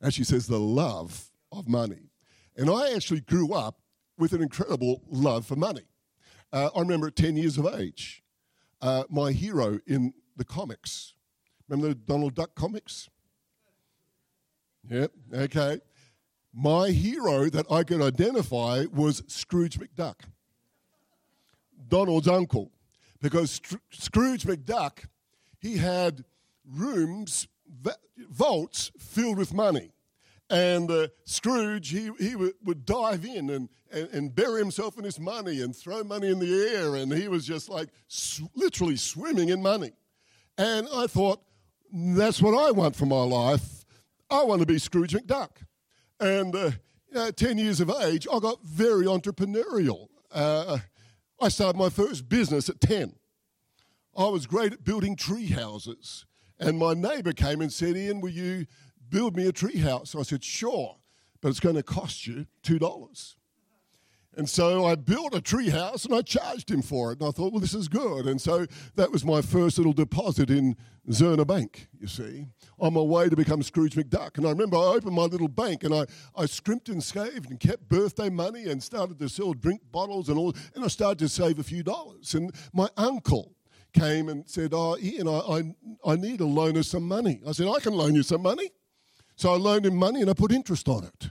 [0.00, 2.12] It actually says the love of money.
[2.56, 3.80] And I actually grew up
[4.16, 5.88] with an incredible love for money.
[6.52, 8.22] Uh, I remember at 10 years of age,
[8.80, 11.14] uh, my hero in the comics
[11.70, 13.08] Remember the Donald Duck comics?
[14.90, 15.80] Yep, okay.
[16.52, 20.16] My hero that I could identify was Scrooge McDuck,
[21.88, 22.72] Donald's uncle.
[23.22, 25.04] Because Scrooge McDuck,
[25.60, 26.24] he had
[26.66, 27.46] rooms,
[28.16, 29.92] vaults filled with money.
[30.48, 35.04] And uh, Scrooge, he, he would, would dive in and, and, and, bury himself in
[35.04, 36.96] his money and throw money in the air.
[36.96, 39.92] And he was just like sw- literally swimming in money.
[40.58, 41.40] And I thought,
[41.92, 43.84] that's what I want for my life.
[44.30, 45.50] I want to be Scrooge McDuck.
[46.18, 46.70] And uh,
[47.14, 50.08] at 10 years of age, I got very entrepreneurial.
[50.32, 50.78] Uh,
[51.40, 53.14] I started my first business at 10.
[54.16, 56.26] I was great at building tree houses.
[56.58, 58.66] And my neighbor came and said, Ian, will you
[59.08, 60.14] build me a tree house?
[60.14, 60.96] I said, sure,
[61.40, 63.34] but it's going to cost you $2.
[64.40, 67.20] And so I built a tree house and I charged him for it.
[67.20, 68.24] And I thought, well, this is good.
[68.24, 70.78] And so that was my first little deposit in
[71.10, 72.46] Zerna Bank, you see,
[72.78, 74.38] on my way to become Scrooge McDuck.
[74.38, 77.60] And I remember I opened my little bank and I, I scrimped and saved and
[77.60, 80.54] kept birthday money and started to sell drink bottles and all.
[80.74, 82.32] And I started to save a few dollars.
[82.32, 83.54] And my uncle
[83.92, 87.42] came and said, oh, Ian, I, I, I need to loan her some money.
[87.46, 88.70] I said, I can loan you some money.
[89.36, 91.30] So I loaned him money and I put interest on it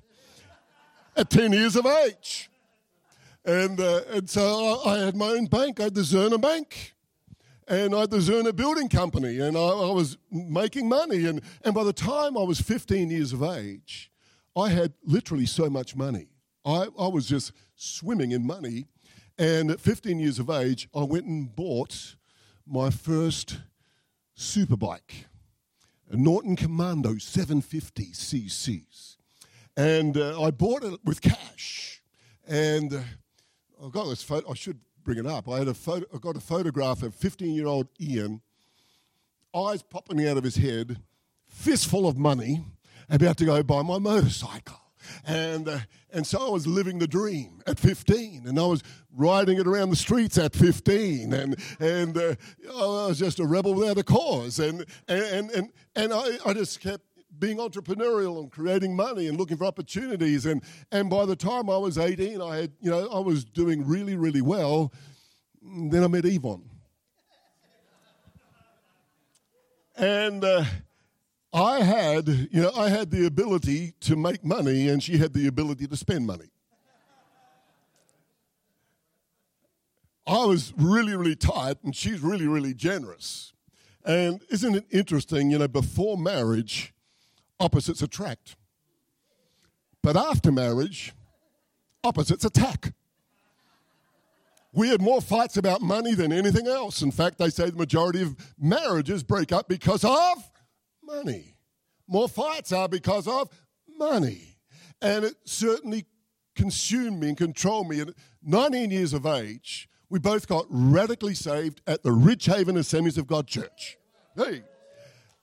[1.16, 2.52] at 10 years of age.
[3.50, 5.80] And, uh, and so I, I, had my own bank.
[5.80, 6.94] I had the Zerna Bank.
[7.68, 9.40] And I had the Zerna Building Company.
[9.40, 11.26] And I, I was making money.
[11.26, 14.12] And, and by the time I was 15 years of age,
[14.56, 16.28] I had literally so much money.
[16.64, 18.86] I, I was just swimming in money.
[19.40, 22.18] And at 15 years of age, I went and bought
[22.68, 23.62] my first
[24.38, 25.26] superbike,
[26.12, 29.18] a Norton Commando 750 cc's.
[29.76, 32.04] And uh, I bought it with cash.
[32.48, 33.00] And uh,
[33.84, 34.52] I've got this photo.
[34.52, 35.48] I should bring it up.
[35.48, 36.06] I had a photo.
[36.14, 38.42] I got a photograph of 15-year-old Ian,
[39.56, 41.00] eyes popping out of his head,
[41.48, 42.64] fistful of money,
[43.10, 44.80] about to go buy my motorcycle.
[45.26, 45.80] And, uh,
[46.12, 48.84] and so I was living the dream at 15, and I was
[49.16, 52.36] riding it around the streets at 15, and, and uh,
[52.68, 54.60] I was just a rebel without a cause.
[54.60, 57.04] And, and, and, and I, I just kept
[57.38, 60.46] being entrepreneurial and creating money and looking for opportunities.
[60.46, 63.86] And, and by the time I was 18, I had, you know, I was doing
[63.86, 64.92] really, really well.
[65.62, 66.70] Then I met Yvonne.
[69.96, 70.64] and uh,
[71.54, 75.48] I had, you know, I had the ability to make money and she had the
[75.48, 76.50] ability to spend money.
[80.28, 83.54] I was really, really tight and she's really, really generous.
[84.06, 86.94] And isn't it interesting, you know, before marriage,
[87.60, 88.56] opposites attract.
[90.02, 91.14] But after marriage,
[92.04, 92.94] opposites attack.
[94.72, 97.02] We had more fights about money than anything else.
[97.02, 100.52] In fact, they say the majority of marriages break up because of
[101.04, 101.56] money.
[102.08, 103.50] More fights are because of
[103.98, 104.58] money.
[105.02, 106.06] And it certainly
[106.56, 108.02] consumed me and controlled me.
[108.02, 108.10] At
[108.44, 113.48] 19 years of age, we both got radically saved at the Ridgehaven Assemblies of God
[113.48, 113.98] Church.
[114.36, 114.64] Hey,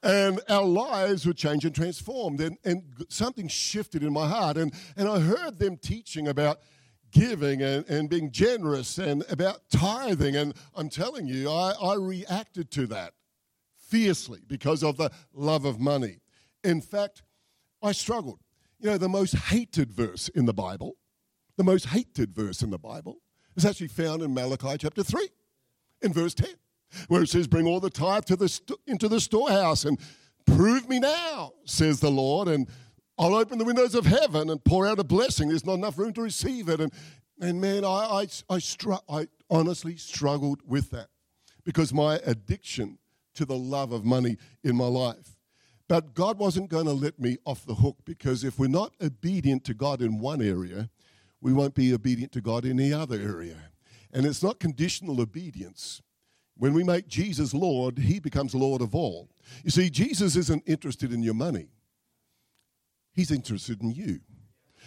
[0.06, 2.40] and our lives were changed and transformed.
[2.40, 4.56] And, and something shifted in my heart.
[4.56, 6.60] And, and I heard them teaching about
[7.10, 10.36] giving and, and being generous and about tithing.
[10.36, 13.14] And I'm telling you, I, I reacted to that
[13.74, 16.18] fiercely because of the love of money.
[16.62, 17.22] In fact,
[17.82, 18.38] I struggled.
[18.78, 20.96] You know, the most hated verse in the Bible,
[21.56, 23.18] the most hated verse in the Bible
[23.56, 25.28] is actually found in Malachi chapter 3,
[26.02, 26.48] in verse 10,
[27.08, 29.98] where it says, Bring all the tithe to the st- into the storehouse and
[30.46, 32.68] prove me now, says the Lord, and
[33.18, 35.48] I'll open the windows of heaven and pour out a blessing.
[35.48, 36.80] There's not enough room to receive it.
[36.80, 36.92] And,
[37.40, 41.08] and man, I, I, I, str- I honestly struggled with that
[41.64, 42.98] because my addiction
[43.34, 45.36] to the love of money in my life.
[45.88, 49.64] But God wasn't going to let me off the hook because if we're not obedient
[49.64, 50.90] to God in one area,
[51.40, 53.56] we won't be obedient to God in any other area.
[54.12, 56.02] And it's not conditional obedience.
[56.58, 59.28] When we make Jesus Lord, he becomes Lord of all.
[59.62, 61.68] You see, Jesus isn't interested in your money,
[63.12, 64.20] he's interested in you.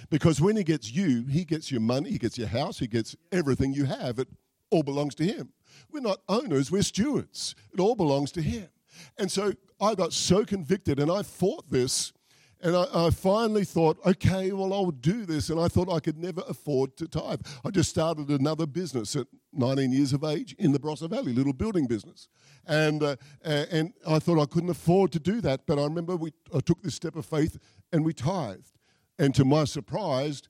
[0.09, 3.17] Because when he gets you, he gets your money, he gets your house, he gets
[3.33, 4.17] everything you have.
[4.17, 4.29] It
[4.69, 5.51] all belongs to him.
[5.91, 7.53] We're not owners, we're stewards.
[7.73, 8.69] It all belongs to him.
[9.17, 9.51] And so
[9.81, 12.13] I got so convicted and I fought this
[12.61, 15.49] and I, I, finally thought, okay, well, I'll do this.
[15.49, 17.39] And I thought I could never afford to tithe.
[17.63, 19.15] I just started another business
[19.53, 22.27] 19 years of age in the Barossa Valley, little building business.
[22.67, 25.65] And, uh, and I thought I couldn't afford to do that.
[25.65, 27.57] But I remember we, I took this step of faith
[27.91, 28.77] and we tithed.
[29.17, 30.43] And to my surprise,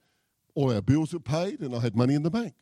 [0.54, 2.54] all our bills were paid and I had money in the bank.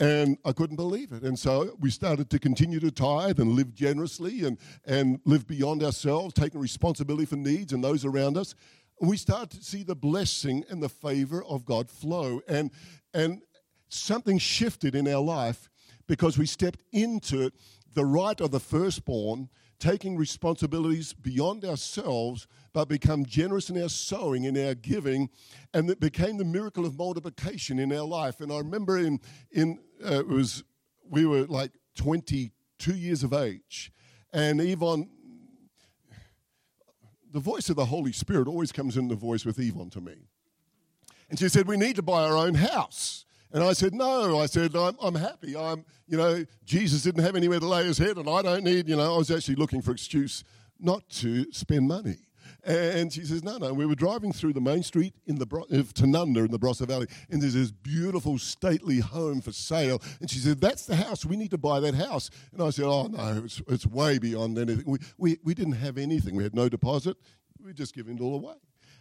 [0.00, 1.22] And I couldn't believe it.
[1.22, 5.82] And so we started to continue to tithe and live generously and, and live beyond
[5.82, 8.54] ourselves, taking responsibility for needs and those around us.
[8.98, 12.40] And we started to see the blessing and the favor of God flow.
[12.48, 12.70] And,
[13.12, 13.42] and
[13.90, 15.68] something shifted in our life
[16.06, 17.50] because we stepped into
[17.94, 19.48] the right of the firstborn,
[19.78, 25.28] taking responsibilities beyond ourselves but become generous in our sowing, in our giving,
[25.74, 28.40] and it became the miracle of multiplication in our life.
[28.40, 29.18] And I remember in,
[29.50, 30.62] in uh, it was,
[31.08, 33.92] we were like 22 years of age,
[34.32, 35.08] and Yvonne,
[37.32, 40.14] the voice of the Holy Spirit always comes in the voice with Yvonne to me.
[41.28, 43.24] And she said, We need to buy our own house.
[43.52, 44.38] And I said, No.
[44.38, 45.56] I said, I'm, I'm happy.
[45.56, 48.88] I'm, you know, Jesus didn't have anywhere to lay his head, and I don't need,
[48.88, 50.44] you know, I was actually looking for excuse
[50.78, 52.18] not to spend money.
[52.62, 53.72] And she says, no, no.
[53.72, 56.82] We were driving through the main street in the of uh, Tanunda in the Barossa
[56.82, 60.02] uh, Valley, and there's this beautiful, stately home for sale.
[60.20, 61.24] And she said, that's the house.
[61.24, 62.30] We need to buy that house.
[62.52, 64.84] And I said, oh, no, it's, it's way beyond anything.
[64.86, 66.36] We, we, we didn't have anything.
[66.36, 67.16] We had no deposit.
[67.62, 68.56] We just giving it all away.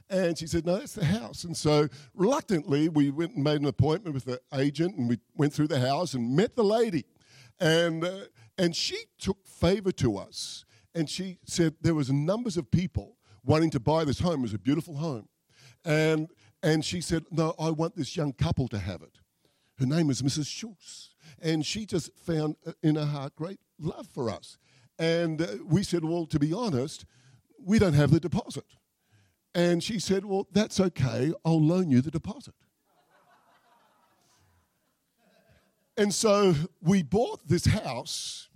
[0.09, 1.43] And she said, No, that's the house.
[1.43, 5.53] And so reluctantly, we went and made an appointment with the agent and we went
[5.53, 7.05] through the house and met the lady.
[7.59, 8.21] And, uh,
[8.57, 10.65] and she took favor to us.
[10.95, 14.39] And she said there was numbers of people wanting to buy this home.
[14.39, 15.27] It was a beautiful home.
[15.85, 16.29] And,
[16.63, 19.19] and she said, No, I want this young couple to have it.
[19.77, 20.47] Her name is Mrs.
[20.47, 21.13] Schultz.
[21.41, 24.57] And she just found uh, in her heart great love for us.
[24.97, 27.05] And uh, we said, Well, to be honest,
[27.63, 28.65] we don't have the deposit.
[29.55, 31.33] And she said, Well, that's okay.
[31.43, 32.53] I'll loan you the deposit.
[35.97, 38.49] and so we bought this house,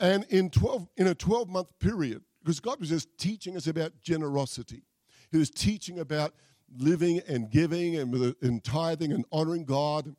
[0.00, 3.92] and in, 12, in a 12 month period, because God was just teaching us about
[4.02, 4.82] generosity.
[5.30, 6.34] He was teaching about
[6.78, 10.14] living and giving and, and tithing and honoring God.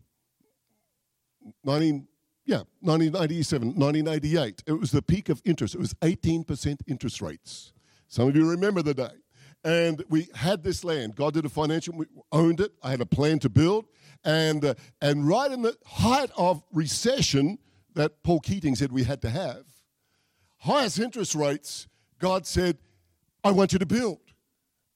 [1.63, 2.07] 19,
[2.45, 5.73] yeah, 1997, 1988, it was the peak of interest.
[5.75, 7.73] It was 18% interest rates.
[8.07, 9.15] Some of you remember the day.
[9.63, 11.15] And we had this land.
[11.15, 12.71] God did a financial, we owned it.
[12.81, 13.85] I had a plan to build.
[14.23, 17.57] And, uh, and right in the height of recession
[17.95, 19.63] that Paul Keating said we had to have,
[20.59, 21.87] highest interest rates,
[22.19, 22.77] God said,
[23.43, 24.19] I want you to build.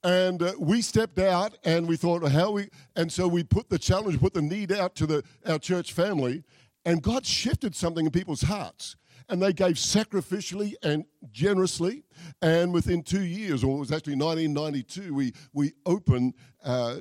[0.04, 3.70] And uh, we stepped out and we thought, well, how we, and so we put
[3.70, 6.44] the challenge, put the need out to the, our church family,
[6.86, 8.96] and God shifted something in people's hearts
[9.32, 12.04] and they gave sacrificially and generously.
[12.42, 16.34] And within two years, or it was actually 1992, we, we opened
[16.66, 16.98] uh,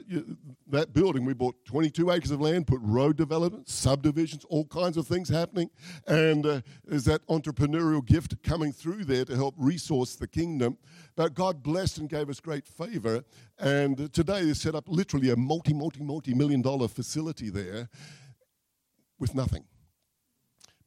[0.68, 1.24] that building.
[1.24, 5.70] We bought 22 acres of land, put road development, subdivisions, all kinds of things happening.
[6.06, 10.78] And uh, there's that entrepreneurial gift coming through there to help resource the kingdom.
[11.16, 13.24] But God blessed and gave us great favor.
[13.58, 17.88] And today they set up literally a multi, multi, multi million dollar facility there
[19.18, 19.64] with nothing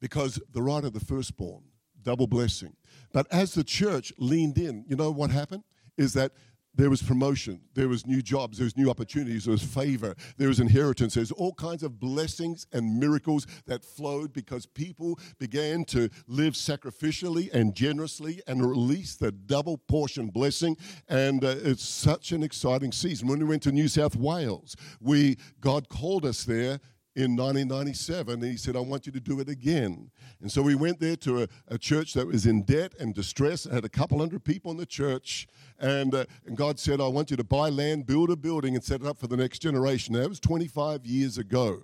[0.04, 1.64] because the right of the firstborn,
[2.02, 2.76] double blessing.
[3.14, 5.64] But as the church leaned in, you know what happened?
[5.98, 6.34] Is that
[6.76, 10.50] there was promotion, there was new jobs, there was new opportunities, there was favor, there
[10.50, 16.10] was inheritance, there's all kinds of blessings and miracles that flowed because people began to
[16.28, 20.76] live sacrificially and generously and release the double portion blessing.
[21.08, 23.30] And uh, it's such an exciting season.
[23.30, 26.82] When we went to New South Wales, we God called us there
[27.16, 30.10] in 1997 and he said, I want you to do it again.
[30.42, 33.66] And so we went there to a, a church that was in debt and distress,
[33.66, 35.48] had a couple hundred people in the church.
[35.80, 38.84] And, uh, and God said, I want you to buy land, build a building, and
[38.84, 40.14] set it up for the next generation.
[40.14, 41.84] Now, that was 25 years ago.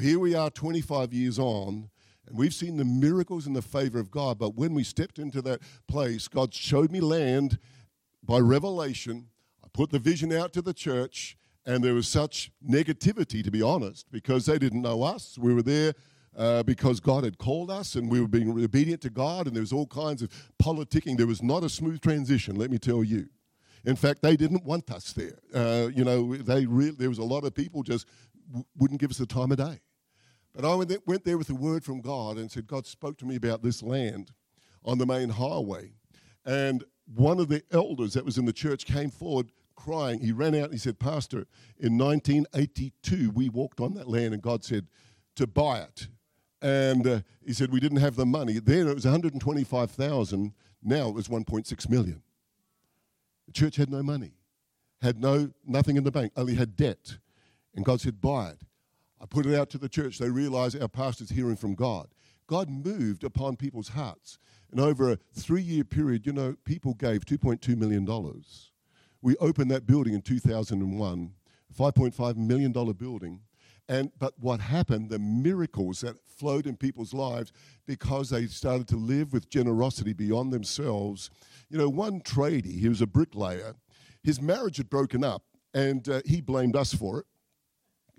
[0.00, 1.90] Here we are, 25 years on.
[2.26, 4.38] And we've seen the miracles and the favor of God.
[4.38, 7.58] But when we stepped into that place, God showed me land
[8.22, 9.28] by revelation.
[9.64, 11.37] I put the vision out to the church,
[11.68, 15.36] and there was such negativity, to be honest, because they didn't know us.
[15.38, 15.92] We were there
[16.34, 19.60] uh, because God had called us and we were being obedient to God, and there
[19.60, 21.18] was all kinds of politicking.
[21.18, 23.28] There was not a smooth transition, let me tell you.
[23.84, 25.38] In fact, they didn't want us there.
[25.54, 28.06] Uh, you know, they re- there was a lot of people just
[28.48, 29.78] w- wouldn't give us the time of day.
[30.54, 33.36] But I went there, with a word from God and said, God spoke to me
[33.36, 34.32] about this land
[34.86, 35.92] on the main highway.
[36.46, 36.82] And
[37.14, 40.20] one of the elders that was in the church came forward crying.
[40.20, 41.46] He ran out and he said, Pastor,
[41.78, 44.88] in 1982, we walked on that land and God said
[45.36, 46.08] to buy it.
[46.60, 48.58] And uh, he said, We didn't have the money.
[48.58, 50.52] Then it was 125,000.
[50.82, 52.22] Now it was 1.6 million.
[53.46, 54.32] The church had no money,
[55.00, 57.18] had no nothing in the bank, only had debt.
[57.74, 58.62] And God said, Buy it.
[59.20, 60.18] I put it out to the church.
[60.18, 62.08] They realized our pastor's hearing from God.
[62.48, 64.38] God moved upon people's hearts.
[64.72, 68.04] And over a three year period, you know, people gave $2.2 million
[69.22, 71.32] we opened that building in 2001,
[71.76, 73.40] $5.5 million building.
[73.88, 77.52] And, but what happened, the miracles that flowed in people's lives
[77.86, 81.30] because they started to live with generosity beyond themselves.
[81.70, 83.74] You know, one tradie, he was a bricklayer,
[84.22, 85.42] his marriage had broken up
[85.72, 87.26] and uh, he blamed us for it.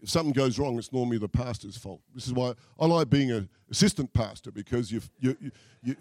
[0.02, 2.02] If something goes wrong, it's normally the pastor's fault.
[2.16, 5.52] This is why I like being an assistant pastor because you, you, you,
[5.84, 5.96] you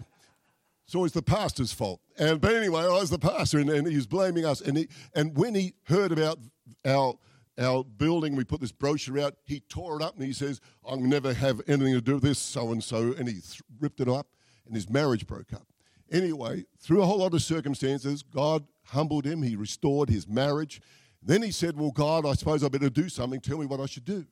[0.88, 2.00] it's always the pastor's fault.
[2.16, 4.62] And but anyway, oh, I was the pastor, and, and he was blaming us.
[4.62, 6.38] And he, and when he heard about
[6.82, 7.18] our
[7.58, 9.34] our building, we put this brochure out.
[9.44, 12.38] He tore it up and he says, "I'll never have anything to do with this,
[12.38, 14.28] so and so." And he th- ripped it up,
[14.64, 15.66] and his marriage broke up.
[16.10, 19.42] Anyway, through a whole lot of circumstances, God humbled him.
[19.42, 20.80] He restored his marriage.
[21.22, 23.42] Then he said, "Well, God, I suppose I better do something.
[23.42, 24.24] Tell me what I should do."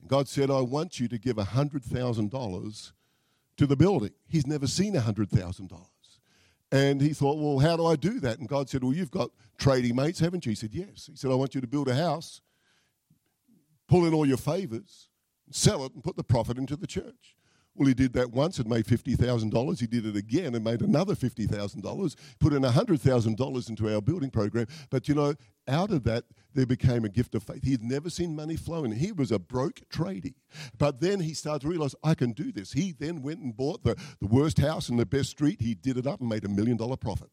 [0.00, 2.92] And God said, "I want you to give a hundred thousand dollars
[3.56, 5.91] to the building." He's never seen a hundred thousand dollars.
[6.72, 8.38] And he thought, well, how do I do that?
[8.38, 10.50] And God said, well, you've got trading mates, haven't you?
[10.50, 11.06] He said, yes.
[11.06, 12.40] He said, I want you to build a house,
[13.88, 15.08] pull in all your favors,
[15.50, 17.36] sell it, and put the profit into the church.
[17.74, 19.80] Well, he did that once and made $50,000.
[19.80, 24.66] He did it again and made another $50,000, put in $100,000 into our building program.
[24.90, 25.34] But you know,
[25.66, 27.62] out of that, there became a gift of faith.
[27.62, 28.92] He had never seen money flowing.
[28.92, 30.34] He was a broke tradie.
[30.76, 32.72] But then he started to realize, I can do this.
[32.72, 35.62] He then went and bought the, the worst house in the best street.
[35.62, 37.30] He did it up and made a million dollar profit.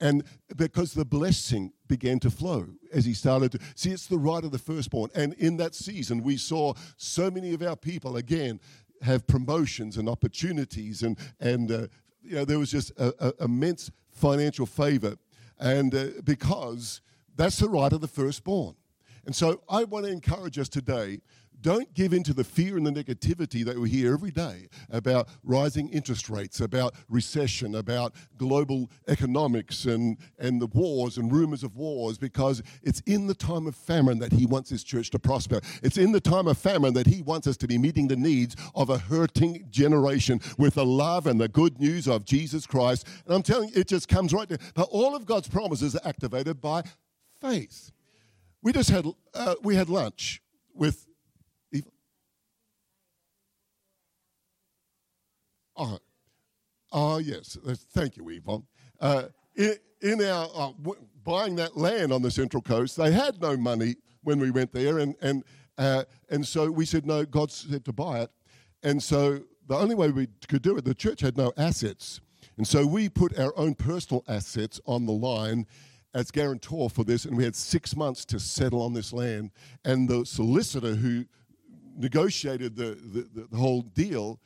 [0.00, 0.22] And
[0.56, 4.52] because the blessing began to flow as he started to see, it's the right of
[4.52, 5.10] the firstborn.
[5.14, 8.60] And in that season, we saw so many of our people, again,
[9.02, 11.86] have promotions and opportunities, and and uh,
[12.22, 15.16] you know there was just a, a immense financial favor,
[15.58, 17.00] and uh, because
[17.36, 18.74] that's the right of the firstborn.
[19.24, 21.20] And so I want to encourage us today
[21.60, 25.28] don't give in to the fear and the negativity that we hear every day about
[25.42, 31.76] rising interest rates, about recession, about global economics and, and the wars and rumors of
[31.76, 35.60] wars, because it's in the time of famine that he wants his church to prosper.
[35.82, 38.54] It's in the time of famine that he wants us to be meeting the needs
[38.74, 43.06] of a hurting generation with the love and the good news of Jesus Christ.
[43.26, 44.58] And I'm telling you, it just comes right there.
[44.74, 46.84] But all of God's promises are activated by
[47.40, 47.90] faith.
[48.62, 50.40] We just had uh, we had lunch
[50.72, 51.07] with.
[55.78, 55.98] Oh,
[56.92, 57.56] oh yes,
[57.92, 58.64] thank you, Yvonne.
[59.00, 59.24] Uh,
[59.54, 63.56] in, in, our uh, w- buying that land on the Central Coast, they had no
[63.56, 65.44] money when we went there, and and
[65.78, 67.24] uh, and so we said no.
[67.24, 68.30] God said to buy it,
[68.82, 72.20] and so the only way we could do it, the church had no assets,
[72.56, 75.66] and so we put our own personal assets on the line
[76.14, 79.50] as guarantor for this, and we had six months to settle on this land.
[79.84, 81.26] And the solicitor who
[81.96, 84.40] negotiated the, the, the, whole deal,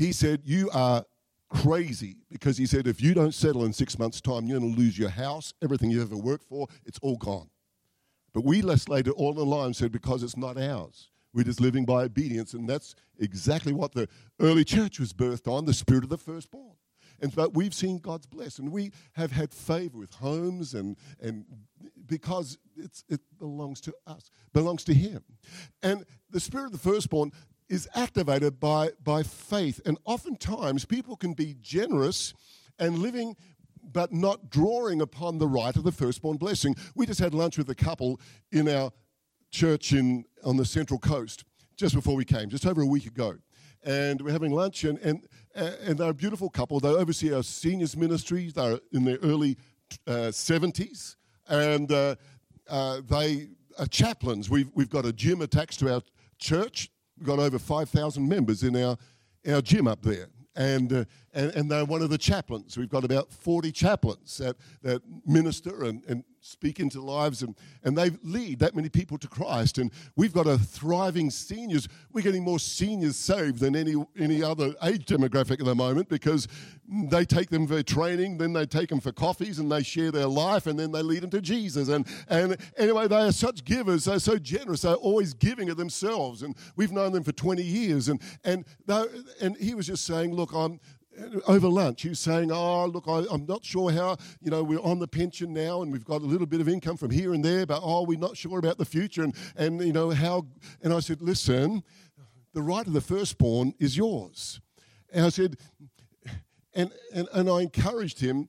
[0.00, 1.04] he said, You are
[1.50, 4.80] crazy because he said, If you don't settle in six months' time, you're going to
[4.80, 7.50] lose your house, everything you ever worked for, it's all gone.
[8.32, 11.10] But we it all in line said, Because it's not ours.
[11.32, 12.54] We're just living by obedience.
[12.54, 14.08] And that's exactly what the
[14.40, 16.76] early church was birthed on the spirit of the firstborn.
[17.20, 18.66] And but we've seen God's blessing.
[18.66, 21.44] And we have had favor with homes and and
[22.06, 25.22] because it's it belongs to us, belongs to Him.
[25.82, 27.32] And the spirit of the firstborn
[27.70, 29.80] is activated by by faith.
[29.86, 32.34] And oftentimes people can be generous
[32.78, 33.36] and living
[33.82, 36.76] but not drawing upon the right of the firstborn blessing.
[36.94, 38.20] We just had lunch with a couple
[38.52, 38.92] in our
[39.50, 41.44] church in on the Central Coast
[41.78, 43.38] just before we came, just over a week ago
[43.82, 46.80] and we're having lunch, and, and, and they're a beautiful couple.
[46.80, 48.50] They oversee our seniors ministry.
[48.54, 49.56] They're in their early
[50.06, 51.16] uh, 70s,
[51.48, 52.16] and uh,
[52.68, 53.48] uh, they
[53.78, 54.50] are chaplains.
[54.50, 56.02] We've, we've got a gym attached to our
[56.38, 56.90] church.
[57.22, 58.96] Got over 5,000 members in our,
[59.48, 60.26] our gym up there.
[60.56, 62.76] And, uh, and, and, they're one of the chaplains.
[62.76, 67.54] We've got about 40 chaplains that, that minister and, and speak into lives and,
[67.84, 69.78] and they lead that many people to Christ.
[69.78, 71.86] And we've got a thriving seniors.
[72.12, 76.48] We're getting more seniors saved than any, any other age demographic at the moment because
[76.88, 80.26] they take them for training, then they take them for coffees and they share their
[80.26, 81.88] life and then they lead them to Jesus.
[81.88, 84.04] And, and anyway, they are such givers.
[84.04, 84.82] They're so generous.
[84.82, 86.42] They're always giving of themselves.
[86.42, 88.08] And we've known them for 20 years.
[88.08, 88.64] And, and,
[89.40, 90.80] and he was just saying, look, I'm,
[91.46, 94.16] over lunch, he was saying, "Oh, look, I, am not sure how.
[94.40, 96.96] You know, we're on the pension now, and we've got a little bit of income
[96.96, 99.92] from here and there, but oh, we're not sure about the future, and and you
[99.92, 100.46] know how."
[100.82, 101.82] And I said, "Listen,
[102.52, 104.60] the right of the firstborn is yours."
[105.12, 105.56] And I said,
[106.74, 108.48] and and and I encouraged him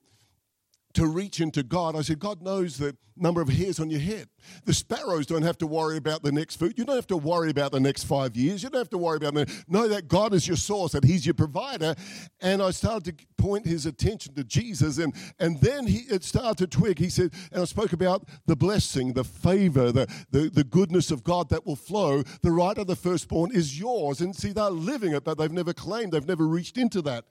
[0.93, 1.95] to reach into God.
[1.95, 4.27] I said, God knows the number of hairs on your head.
[4.65, 6.77] The sparrows don't have to worry about the next food.
[6.77, 8.63] You don't have to worry about the next five years.
[8.63, 11.25] You don't have to worry about the know that God is your source, that He's
[11.25, 11.95] your provider.
[12.41, 16.57] And I started to point his attention to Jesus, and and then he it started
[16.59, 16.99] to twig.
[16.99, 21.23] He said, and I spoke about the blessing, the favor, the, the, the goodness of
[21.23, 22.23] God that will flow.
[22.41, 24.21] The right of the firstborn is yours.
[24.21, 27.25] And see, they're living it, but they've never claimed, they've never reached into that.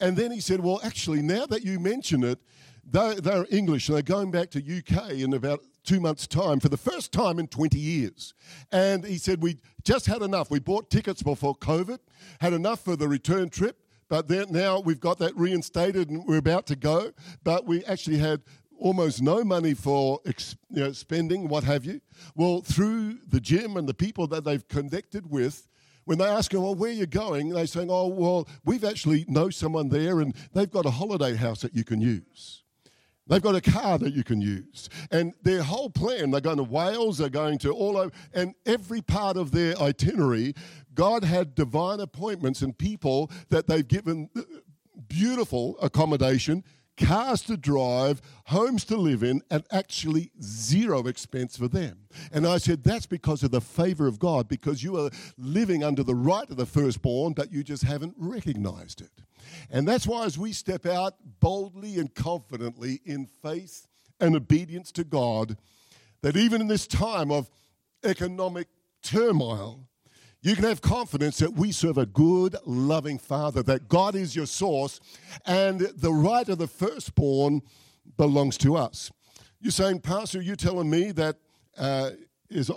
[0.00, 2.38] And then he said, Well, actually, now that you mention it,
[2.90, 6.76] they're, they're English they're going back to UK in about two months' time for the
[6.76, 8.34] first time in 20 years.
[8.72, 10.50] And he said, We just had enough.
[10.50, 11.98] We bought tickets before COVID,
[12.40, 13.78] had enough for the return trip,
[14.08, 17.12] but then now we've got that reinstated and we're about to go.
[17.44, 18.42] But we actually had
[18.78, 20.32] almost no money for you
[20.70, 22.00] know, spending, what have you.
[22.34, 25.66] Well, through the gym and the people that they've connected with,
[26.04, 27.48] when they ask them, well, where are you going?
[27.48, 31.62] They're saying, oh, well, we've actually know someone there and they've got a holiday house
[31.62, 32.62] that you can use.
[33.28, 34.88] They've got a car that you can use.
[35.10, 39.02] And their whole plan, they're going to Wales, they're going to all over, and every
[39.02, 40.54] part of their itinerary,
[40.94, 44.42] God had divine appointments and people that they've given uh,
[45.08, 46.62] beautiful accommodation,
[46.96, 52.08] cars to drive, homes to live in, and actually zero expense for them.
[52.32, 56.02] And I said, that's because of the favor of God, because you are living under
[56.02, 59.10] the right of the firstborn, but you just haven't recognized it.
[59.70, 63.86] And that's why, as we step out boldly and confidently in faith
[64.20, 65.56] and obedience to God,
[66.22, 67.50] that even in this time of
[68.02, 68.68] economic
[69.02, 69.86] turmoil,
[70.42, 74.46] you can have confidence that we serve a good, loving Father, that God is your
[74.46, 75.00] source,
[75.44, 77.62] and the right of the firstborn
[78.16, 79.10] belongs to us.
[79.60, 81.36] You're saying, Pastor, you're telling me that
[81.76, 82.10] uh,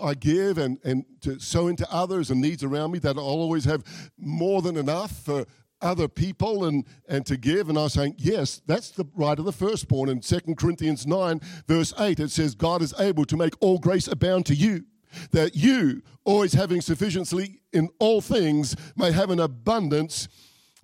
[0.01, 3.65] I give and, and to sow into others and needs around me, that I'll always
[3.65, 3.83] have
[4.17, 5.45] more than enough for
[5.81, 7.69] other people and, and to give.
[7.69, 10.09] And I was saying, yes, that's the right of the firstborn.
[10.09, 14.07] In 2 Corinthians 9, verse 8, it says, God is able to make all grace
[14.07, 14.85] abound to you
[15.31, 20.27] that you, always having sufficiency in all things, may have an abundance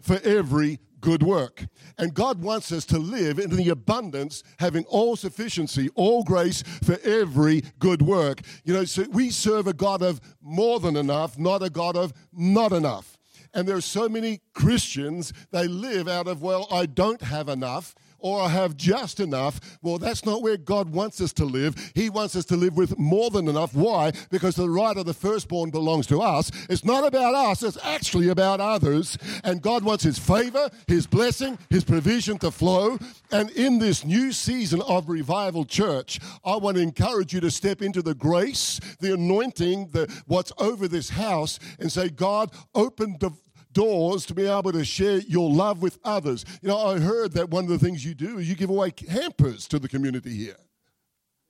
[0.02, 1.66] for every good work.
[2.00, 6.98] And God wants us to live in the abundance, having all sufficiency, all grace for
[7.04, 8.42] every good work.
[8.64, 12.12] You know, so we serve a God of more than enough, not a God of
[12.34, 13.18] not enough.
[13.54, 17.96] And there are so many Christians, they live out of, well, I don't have enough
[18.26, 19.78] or I have just enough.
[19.84, 21.76] Well, that's not where God wants us to live.
[21.94, 23.76] He wants us to live with more than enough.
[23.76, 24.14] Why?
[24.32, 26.50] Because the right of the firstborn belongs to us.
[26.68, 29.16] It's not about us, it's actually about others.
[29.44, 32.98] And God wants His favor, His blessing, His provision to flow.
[33.32, 37.84] And in this new season of revival church, I want to encourage you to step
[37.84, 43.30] into the grace, the anointing, the what's over this house, and say, God, open the
[43.76, 46.44] doors to be able to share your love with others.
[46.64, 48.94] You know, I heard that one of the things you do is you give away
[49.08, 50.58] hampers to the community here.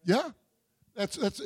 [0.03, 0.29] Yeah?
[0.95, 1.41] That's, that's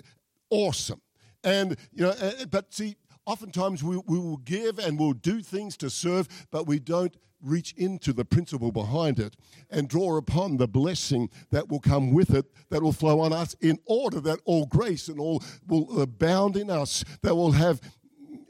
[0.50, 1.02] awesome.
[1.44, 5.42] And, you know, eh, eh, but see, oftentimes we, we will give and we'll do
[5.42, 9.36] things to serve, but we don't reach into the principle behind it
[9.70, 13.56] and draw upon the blessing that will come with it, that will flow on us,
[13.62, 17.80] in order that all grace and all will abound in us, that will have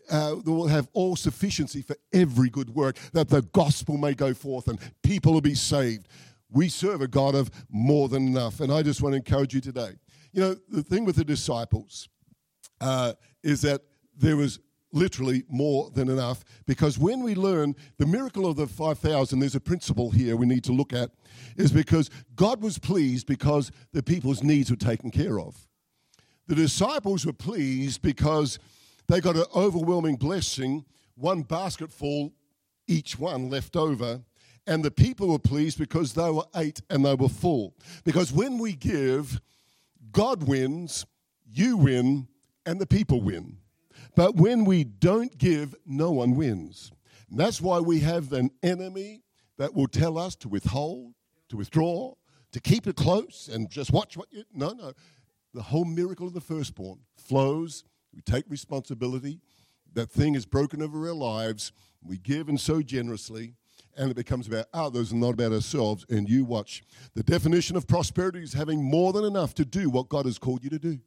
[0.10, 4.68] uh, will have all sufficiency for every good work, that the gospel may go forth
[4.68, 6.08] and people will be saved.
[6.52, 8.60] We serve a God of more than enough.
[8.60, 9.92] And I just want to encourage you today.
[10.32, 12.10] You know, the thing with the disciples
[12.82, 13.82] uh, is that
[14.18, 14.60] there was
[14.92, 19.60] literally more than enough because when we learn the miracle of the 5,000, there's a
[19.60, 21.12] principle here we need to look at,
[21.58, 25.68] is because God was pleased because the people's needs were taken care of.
[26.48, 28.58] The disciples were pleased because
[29.10, 30.86] they got an overwhelming blessing,
[31.16, 32.32] one basketful
[32.88, 34.22] each one left over.
[34.68, 37.76] And the people were pleased because they were ate and they were full.
[38.04, 39.42] Because when we give,
[40.12, 41.08] God wins,
[41.46, 42.28] you win,
[42.68, 43.58] and the people win.
[44.16, 46.92] But when we don't give, no one wins.
[47.32, 49.24] And that's why we have an enemy
[49.58, 51.14] that will tell us to withhold,
[51.50, 52.14] to withdraw,
[52.52, 54.44] to keep it close and just watch what you.
[54.54, 54.94] No, no.
[55.54, 57.84] The whole miracle of the firstborn flows
[58.14, 59.40] we take responsibility.
[59.94, 61.72] That thing is broken over our lives.
[62.04, 63.56] We give and so generously,
[63.98, 66.06] and it becomes about others and not about ourselves.
[66.10, 66.84] And you watch.
[67.16, 70.64] The definition of prosperity is having more than enough to do what God has called
[70.64, 71.00] you to do.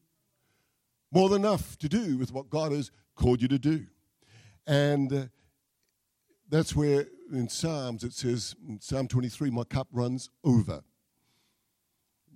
[1.12, 3.86] More than enough to do with what God has called you to do.
[4.66, 5.24] And uh,
[6.48, 10.82] that's where in Psalms it says, in Psalm 23, my cup runs over.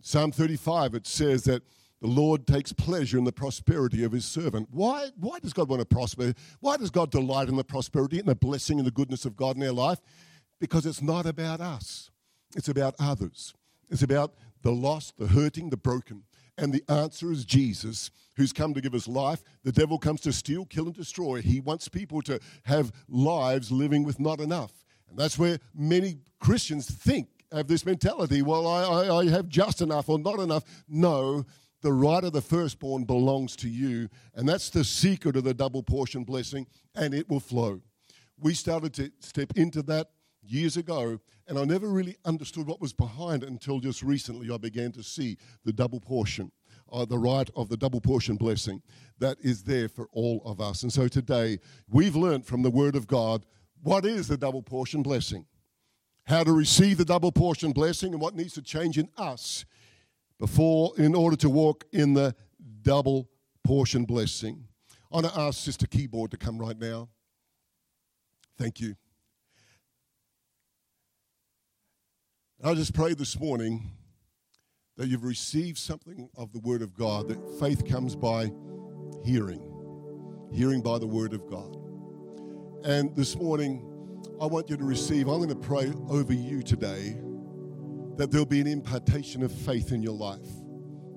[0.01, 1.63] Psalm 35, it says that
[2.07, 4.69] the Lord takes pleasure in the prosperity of his servant.
[4.71, 6.35] Why, why does God want to prosper?
[6.61, 9.57] Why does God delight in the prosperity and the blessing and the goodness of God
[9.57, 9.99] in our life?
[10.61, 12.13] Because it's not about us,
[12.55, 13.55] it's about others.
[13.91, 16.23] It's about the lost, the hurting, the broken.
[16.57, 19.43] And the answer is Jesus, who's come to give us life.
[19.65, 21.43] The devil comes to steal, kill, and destroy.
[21.43, 24.73] He wants people to have lives living with not enough.
[25.09, 29.81] And that's where many Christians think, have this mentality well, I, I, I have just
[29.81, 30.65] enough or not enough.
[30.89, 31.45] No,
[31.83, 34.09] the right of the firstborn belongs to you.
[34.35, 37.81] And that's the secret of the double portion blessing, and it will flow.
[38.39, 40.09] We started to step into that
[40.43, 41.19] years ago,
[41.49, 45.03] and I never really understood what was behind it until just recently I began to
[45.03, 46.51] see the double portion,
[46.93, 48.83] uh, the right of the double portion blessing
[49.19, 50.83] that is there for all of us.
[50.83, 51.59] And so today,
[51.89, 53.47] we've learned from the Word of God
[53.83, 55.47] what is the double portion blessing,
[56.25, 59.65] how to receive the double portion blessing, and what needs to change in us
[60.39, 62.35] before in order to walk in the
[62.83, 63.29] double
[63.65, 64.65] portion blessing.
[65.11, 67.09] I want to ask Sister Keyboard to come right now.
[68.59, 68.97] Thank you.
[72.65, 73.91] I just pray this morning
[74.97, 78.51] that you've received something of the Word of God, that faith comes by
[79.25, 79.61] hearing,
[80.53, 81.77] hearing by the Word of God.
[82.85, 83.83] And this morning,
[84.41, 87.17] I want you to receive, I'm going to pray over you today
[88.17, 90.49] that there'll be an impartation of faith in your life.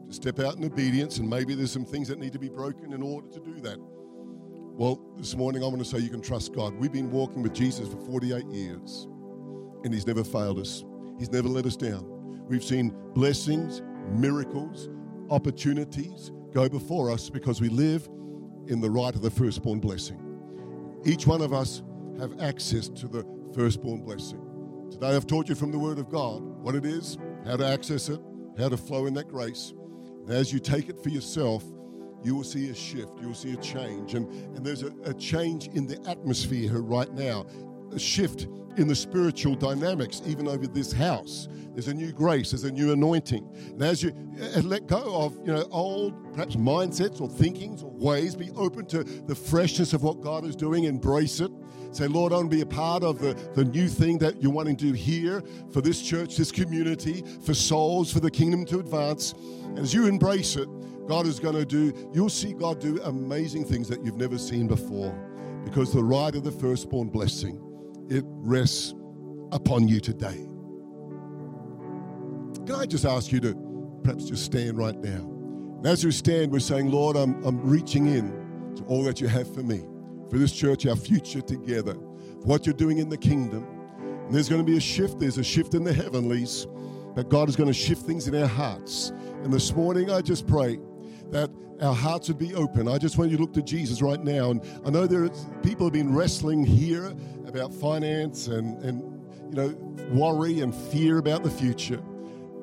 [0.07, 2.93] To step out in obedience, and maybe there's some things that need to be broken
[2.93, 3.77] in order to do that.
[3.79, 6.73] Well, this morning I want to say you can trust God.
[6.73, 9.07] We've been walking with Jesus for 48 years,
[9.83, 10.83] and He's never failed us,
[11.17, 12.05] He's never let us down.
[12.47, 13.81] We've seen blessings,
[14.11, 14.89] miracles,
[15.29, 18.07] opportunities go before us because we live
[18.67, 20.25] in the right of the firstborn blessing.
[21.05, 21.83] Each one of us
[22.19, 24.41] have access to the firstborn blessing.
[24.91, 28.09] Today I've taught you from the Word of God what it is, how to access
[28.09, 28.19] it,
[28.57, 29.73] how to flow in that grace.
[30.25, 31.63] And as you take it for yourself,
[32.23, 34.13] you will see a shift, you will see a change.
[34.13, 37.45] And, and there's a, a change in the atmosphere here right now,
[37.91, 38.47] a shift
[38.79, 41.47] in the spiritual dynamics, even over this house.
[41.73, 43.47] There's a new grace, there's a new anointing.
[43.73, 44.13] And as you
[44.63, 49.03] let go of you know old perhaps mindsets or thinkings or ways, be open to
[49.03, 51.51] the freshness of what God is doing, embrace it.
[51.91, 54.51] Say, Lord, I want to be a part of the, the new thing that you're
[54.51, 58.79] wanting to do here for this church, this community, for souls, for the kingdom to
[58.79, 59.33] advance.
[59.63, 60.69] And as you embrace it,
[61.07, 64.67] God is going to do, you'll see God do amazing things that you've never seen
[64.67, 65.11] before.
[65.65, 67.59] Because the right of the firstborn blessing,
[68.09, 68.93] it rests
[69.51, 70.45] upon you today.
[72.65, 73.55] Can I just ask you to
[74.03, 75.27] perhaps just stand right now?
[75.77, 79.27] And as you stand, we're saying, Lord, I'm, I'm reaching in to all that you
[79.27, 79.83] have for me,
[80.29, 83.65] for this church, our future together, for what you're doing in the kingdom.
[83.99, 86.67] And there's going to be a shift, there's a shift in the heavenlies,
[87.15, 89.11] that God is going to shift things in our hearts.
[89.43, 90.79] And this morning, I just pray
[91.31, 91.49] that
[91.81, 92.87] our hearts would be open.
[92.87, 94.51] I just want you to look to Jesus right now.
[94.51, 95.29] And I know there are
[95.63, 97.13] people have been wrestling here
[97.47, 99.01] about finance and, and
[99.49, 99.67] you know,
[100.11, 102.01] worry and fear about the future.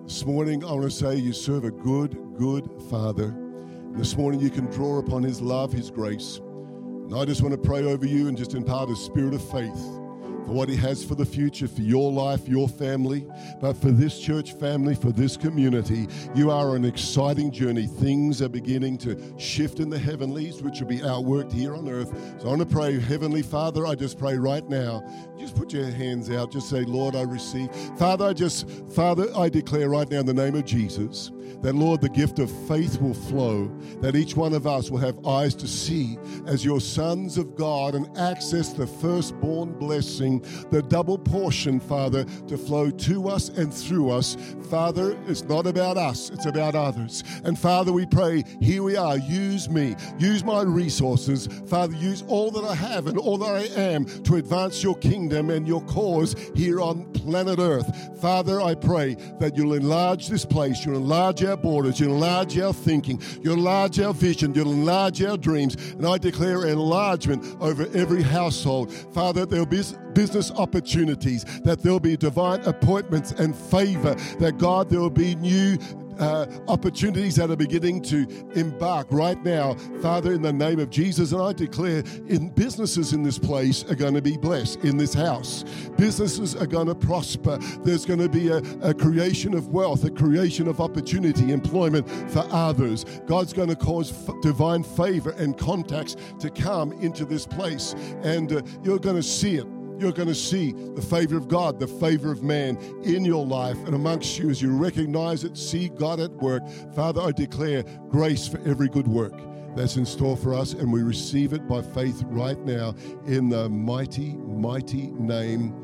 [0.05, 3.29] This morning, I want to say you serve a good, good Father.
[3.29, 6.39] And this morning, you can draw upon His love, His grace.
[6.39, 10.01] And I just want to pray over you and just impart a spirit of faith
[10.47, 13.26] for what He has for the future, for your life, your family,
[13.61, 16.07] but for this church family, for this community.
[16.34, 17.86] You are on an exciting journey.
[17.86, 22.11] Things are beginning to shift in the heavenlies, which will be outworked here on earth.
[22.40, 25.05] So I want to pray, Heavenly Father, I just pray right now.
[25.38, 26.53] Just put your hands out.
[26.53, 27.70] Just say, Lord, I receive.
[27.99, 31.32] Father, I just, Father, I declare right now in the name of Jesus
[31.62, 33.68] that, Lord, the gift of faith will flow,
[34.01, 37.94] that each one of us will have eyes to see as your sons of God
[37.94, 44.11] and access the firstborn blessing, the double portion, Father, to flow to us and through
[44.11, 44.36] us.
[44.70, 47.22] Father, it's not about us, it's about others.
[47.44, 51.49] And Father, we pray, here we are, use me, use my resources.
[51.66, 55.51] Father, use all that I have and all that I am to advance your kingdom
[55.51, 58.20] and your cause here on planet Earth.
[58.20, 62.72] Father, I pray that you'll enlarge this place, you'll enlarge our borders, you'll enlarge our
[62.72, 65.76] thinking, you'll enlarge our vision, you'll enlarge our dreams.
[65.93, 68.93] And I declare enlargement over every household.
[68.93, 69.82] Father, there'll be
[70.14, 75.78] business opportunities, that there'll be divine appointments and favor, that God, there will be new
[76.19, 81.33] uh, opportunities that are beginning to embark right now, Father, in the name of Jesus.
[81.33, 85.14] And I declare in businesses in this place are going to be blessed in this
[85.14, 85.64] house.
[85.97, 87.59] Businesses are going to prosper.
[87.83, 92.47] There's going to be a, a creation of wealth, a creation of opportunity, employment for
[92.51, 93.05] others.
[93.27, 97.95] God's going to cause f- divine favor and contacts to come into this place.
[98.23, 99.67] And uh, you're going to see it
[99.99, 103.76] you're going to see the favor of God, the favor of man in your life
[103.86, 106.62] and amongst you as you recognize it, see God at work.
[106.94, 109.34] Father, I declare grace for every good work
[109.74, 112.94] that's in store for us, and we receive it by faith right now
[113.26, 115.74] in the mighty, mighty name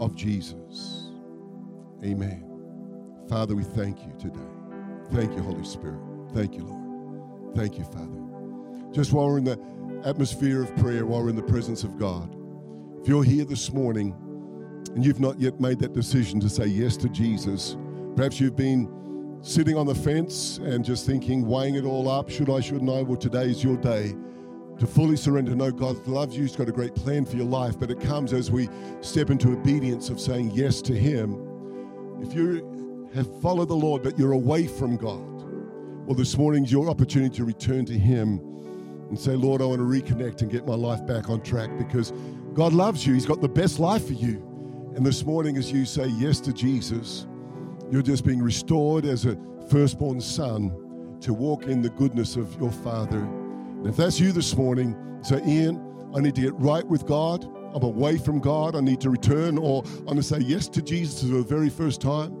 [0.00, 1.10] of Jesus.
[2.04, 2.44] Amen.
[3.28, 4.38] Father, we thank you today.
[5.12, 6.00] Thank you, Holy Spirit.
[6.32, 7.56] Thank you, Lord.
[7.56, 8.92] Thank you, Father.
[8.92, 9.60] Just while we're in the
[10.04, 12.35] atmosphere of prayer, while we're in the presence of God,
[13.06, 14.12] if you're here this morning
[14.96, 17.76] and you've not yet made that decision to say yes to Jesus,
[18.16, 22.50] perhaps you've been sitting on the fence and just thinking, weighing it all up, should
[22.50, 23.02] I, shouldn't I?
[23.02, 24.16] Well, today is your day
[24.80, 25.54] to fully surrender.
[25.54, 28.32] Know God loves you, He's got a great plan for your life, but it comes
[28.32, 28.68] as we
[29.02, 31.34] step into obedience of saying yes to Him.
[32.20, 35.44] If you have followed the Lord, but you're away from God,
[36.06, 38.40] well, this morning's your opportunity to return to Him
[39.10, 42.12] and say, Lord, I want to reconnect and get my life back on track because
[42.56, 43.12] God loves you.
[43.12, 44.42] He's got the best life for you.
[44.96, 47.26] And this morning, as you say yes to Jesus,
[47.90, 49.36] you're just being restored as a
[49.68, 53.18] firstborn son to walk in the goodness of your Father.
[53.18, 57.44] And if that's you this morning, say, Ian, I need to get right with God.
[57.74, 58.74] I'm away from God.
[58.74, 61.68] I need to return, or I want to say yes to Jesus for the very
[61.68, 62.34] first time.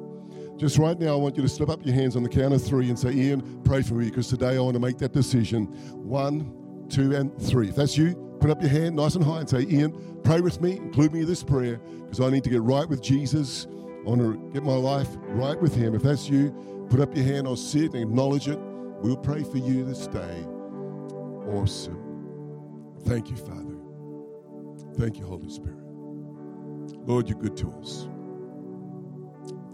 [0.56, 2.64] Just right now, I want you to slip up your hands on the count of
[2.64, 5.66] three and say, Ian, pray for me because today I want to make that decision.
[5.92, 7.68] One, two, and three.
[7.68, 10.60] If that's you, Put up your hand nice and high and say, Ian, pray with
[10.60, 13.66] me, include me in this prayer, because I need to get right with Jesus.
[14.06, 15.94] I want to get my life right with Him.
[15.94, 18.58] If that's you, put up your hand, I'll see it and acknowledge it.
[18.60, 20.46] We'll pray for you this day.
[21.48, 22.94] Awesome.
[23.04, 23.76] Thank you, Father.
[24.96, 25.78] Thank you, Holy Spirit.
[27.06, 28.08] Lord, you're good to us.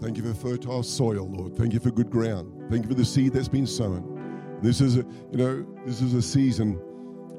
[0.01, 1.55] Thank you for fertile soil, Lord.
[1.55, 2.69] Thank you for good ground.
[2.69, 4.59] Thank you for the seed that's been sown.
[4.61, 6.79] This is a, you know, this is a season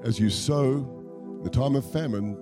[0.05, 0.86] as you sow
[1.38, 2.36] in the time of famine,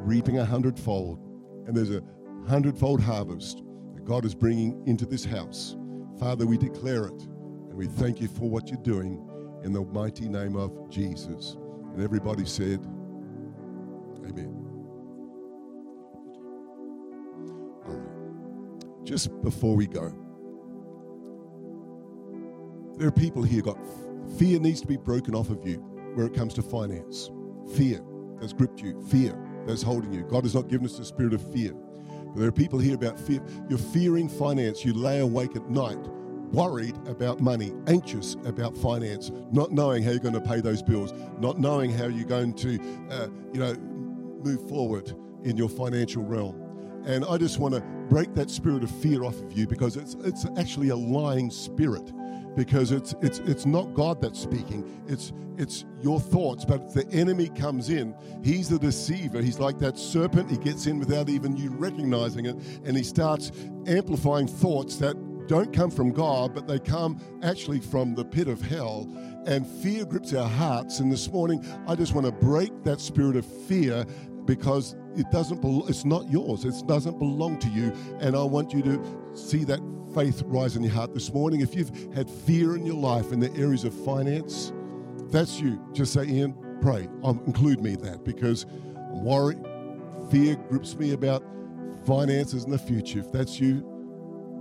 [0.00, 1.18] reaping a hundredfold.
[1.66, 2.02] And there's a
[2.46, 3.62] hundredfold harvest
[3.94, 5.76] that God is bringing into this house.
[6.18, 9.26] Father, we declare it and we thank you for what you're doing
[9.64, 11.56] in the mighty name of Jesus.
[11.94, 12.80] And everybody said,
[14.28, 14.56] Amen.
[19.04, 20.14] just before we go,
[22.96, 23.78] there are people here got
[24.38, 27.30] fear needs to be broken off of you where it comes to finance.
[27.74, 28.00] Fear
[28.40, 29.36] that's gripped you, fear
[29.66, 30.22] that's holding you.
[30.22, 31.72] God has not given us the spirit of fear.
[31.72, 33.42] But there are people here about fear.
[33.68, 34.84] You're fearing finance.
[34.84, 35.98] You lay awake at night
[36.52, 41.12] worried about money, anxious about finance, not knowing how you're going to pay those bills,
[41.38, 42.78] not knowing how you're going to,
[43.10, 45.12] uh, you know, move forward
[45.44, 46.56] in your financial realm.
[47.04, 50.14] And I just want to break that spirit of fear off of you because it's
[50.24, 52.12] it's actually a lying spirit.
[52.56, 55.02] Because it's it's it's not God that's speaking.
[55.06, 58.14] It's it's your thoughts, but the enemy comes in.
[58.42, 59.42] He's the deceiver.
[59.42, 60.50] He's like that serpent.
[60.50, 63.52] He gets in without even you recognizing it, and he starts
[63.86, 68.62] amplifying thoughts that don't come from God, but they come actually from the pit of
[68.62, 69.08] hell.
[69.46, 71.00] And fear grips our hearts.
[71.00, 74.06] And this morning, I just want to break that spirit of fear
[74.44, 78.72] because it doesn't belo- it's not yours it doesn't belong to you and i want
[78.72, 79.00] you to
[79.34, 79.80] see that
[80.14, 83.40] faith rise in your heart this morning if you've had fear in your life in
[83.40, 84.72] the areas of finance
[85.30, 89.58] that's you just say ian pray I'll include me in that because i'm worried
[90.30, 91.44] fear grips me about
[92.06, 93.86] finances in the future if that's you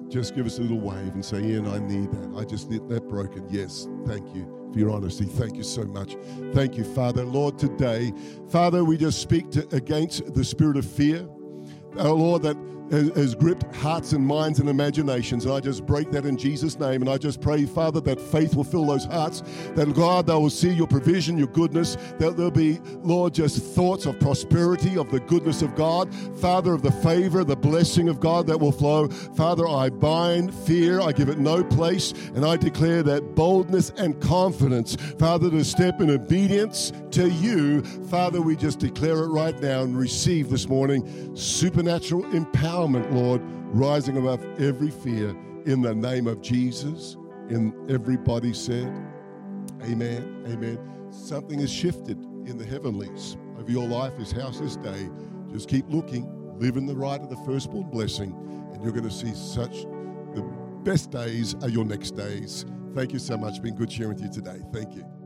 [0.09, 2.35] just give us a little wave and say, Ian, I need that.
[2.35, 3.45] I just need that broken.
[3.49, 5.25] Yes, thank you for your honesty.
[5.25, 6.17] Thank you so much.
[6.53, 7.23] Thank you, Father.
[7.23, 8.11] Lord, today,
[8.49, 11.27] Father, we just speak to, against the spirit of fear.
[11.97, 12.57] Oh, Lord, that
[12.91, 15.45] has, gripped hearts and minds and imaginations.
[15.45, 17.01] And I just break that in Jesus' name.
[17.01, 19.43] And I just pray, Father, that faith will fill those hearts,
[19.75, 24.05] that God, they will see your provision, your goodness, that there'll be, Lord, just thoughts
[24.05, 28.47] of prosperity, of the goodness of God, Father, of the favor, the blessing of God
[28.47, 29.07] that will flow.
[29.07, 34.19] Father, I bind fear, I give it no place, and I declare that boldness and
[34.21, 37.81] confidence, Father, to step in obedience to you.
[37.81, 43.41] Father, we just declare it right now and receive this morning supernatural empowerment, Lord,
[43.73, 47.15] rising above every fear in the name of Jesus.
[47.49, 48.87] And everybody said,
[49.83, 50.43] Amen.
[50.47, 50.77] Amen.
[51.11, 55.09] Something has shifted in the heavenlies over your life, this house, this day.
[55.51, 56.27] Just keep looking,
[56.59, 58.33] live in the right of the firstborn blessing,
[58.73, 59.83] and you're going to see such
[60.35, 60.41] the
[60.83, 62.65] best days are your next days.
[62.93, 63.61] Thank you so much.
[63.61, 64.61] Been good sharing with you today.
[64.71, 65.18] Thank you.